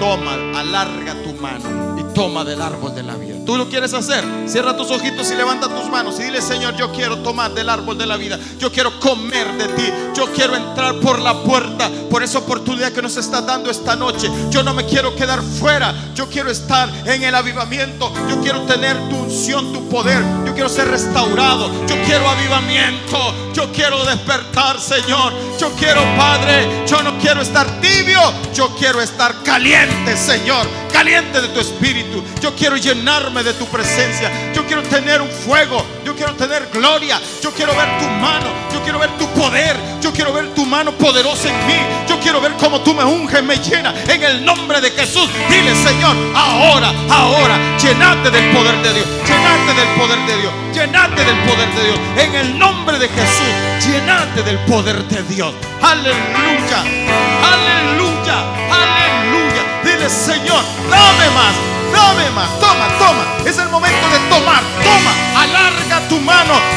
[0.00, 3.19] toma, alarga tu mano y toma del árbol de la.
[3.44, 4.24] ¿Tú lo quieres hacer?
[4.46, 7.98] Cierra tus ojitos y levanta tus manos y dile, Señor, yo quiero tomar del árbol
[7.98, 8.38] de la vida.
[8.58, 9.92] Yo quiero comer de ti.
[10.14, 14.30] Yo quiero entrar por la puerta, por esa oportunidad que nos está dando esta noche.
[14.50, 16.09] Yo no me quiero quedar fuera.
[16.14, 18.12] Yo quiero estar en el avivamiento.
[18.28, 20.22] Yo quiero tener tu unción, tu poder.
[20.46, 21.70] Yo quiero ser restaurado.
[21.86, 23.52] Yo quiero avivamiento.
[23.52, 25.32] Yo quiero despertar, Señor.
[25.58, 26.84] Yo quiero, Padre.
[26.86, 28.20] Yo no quiero estar tibio.
[28.54, 30.66] Yo quiero estar caliente, Señor.
[30.92, 32.22] Caliente de tu espíritu.
[32.40, 34.52] Yo quiero llenarme de tu presencia.
[34.52, 35.84] Yo quiero tener un fuego.
[36.20, 37.18] Quiero tener gloria.
[37.42, 38.52] Yo quiero ver tu mano.
[38.70, 39.74] Yo quiero ver tu poder.
[40.02, 41.80] Yo quiero ver tu mano poderosa en mí.
[42.06, 43.94] Yo quiero ver cómo tú me unges, me llena.
[44.06, 45.26] En el nombre de Jesús.
[45.48, 49.06] Dile, Señor, ahora, ahora, llenate del poder de Dios.
[49.26, 50.52] Llenate del poder de Dios.
[50.74, 51.98] Llenate del poder de Dios.
[52.18, 53.86] En el nombre de Jesús.
[53.86, 55.54] Llenate del poder de Dios.
[55.80, 56.80] Aleluya.
[57.50, 58.36] Aleluya.
[58.68, 59.62] Aleluya.
[59.84, 61.70] Dile, Señor, dame más.
[61.92, 62.48] Dame más.
[62.60, 63.48] Toma, toma.
[63.48, 64.62] Es el momento de tomar.
[64.84, 65.42] Toma.
[65.42, 65.99] Alarga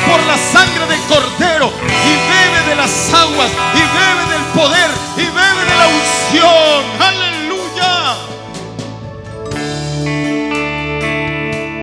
[0.07, 5.25] por la sangre del cordero y bebe de las aguas y bebe del poder y
[5.25, 7.32] bebe de la unción.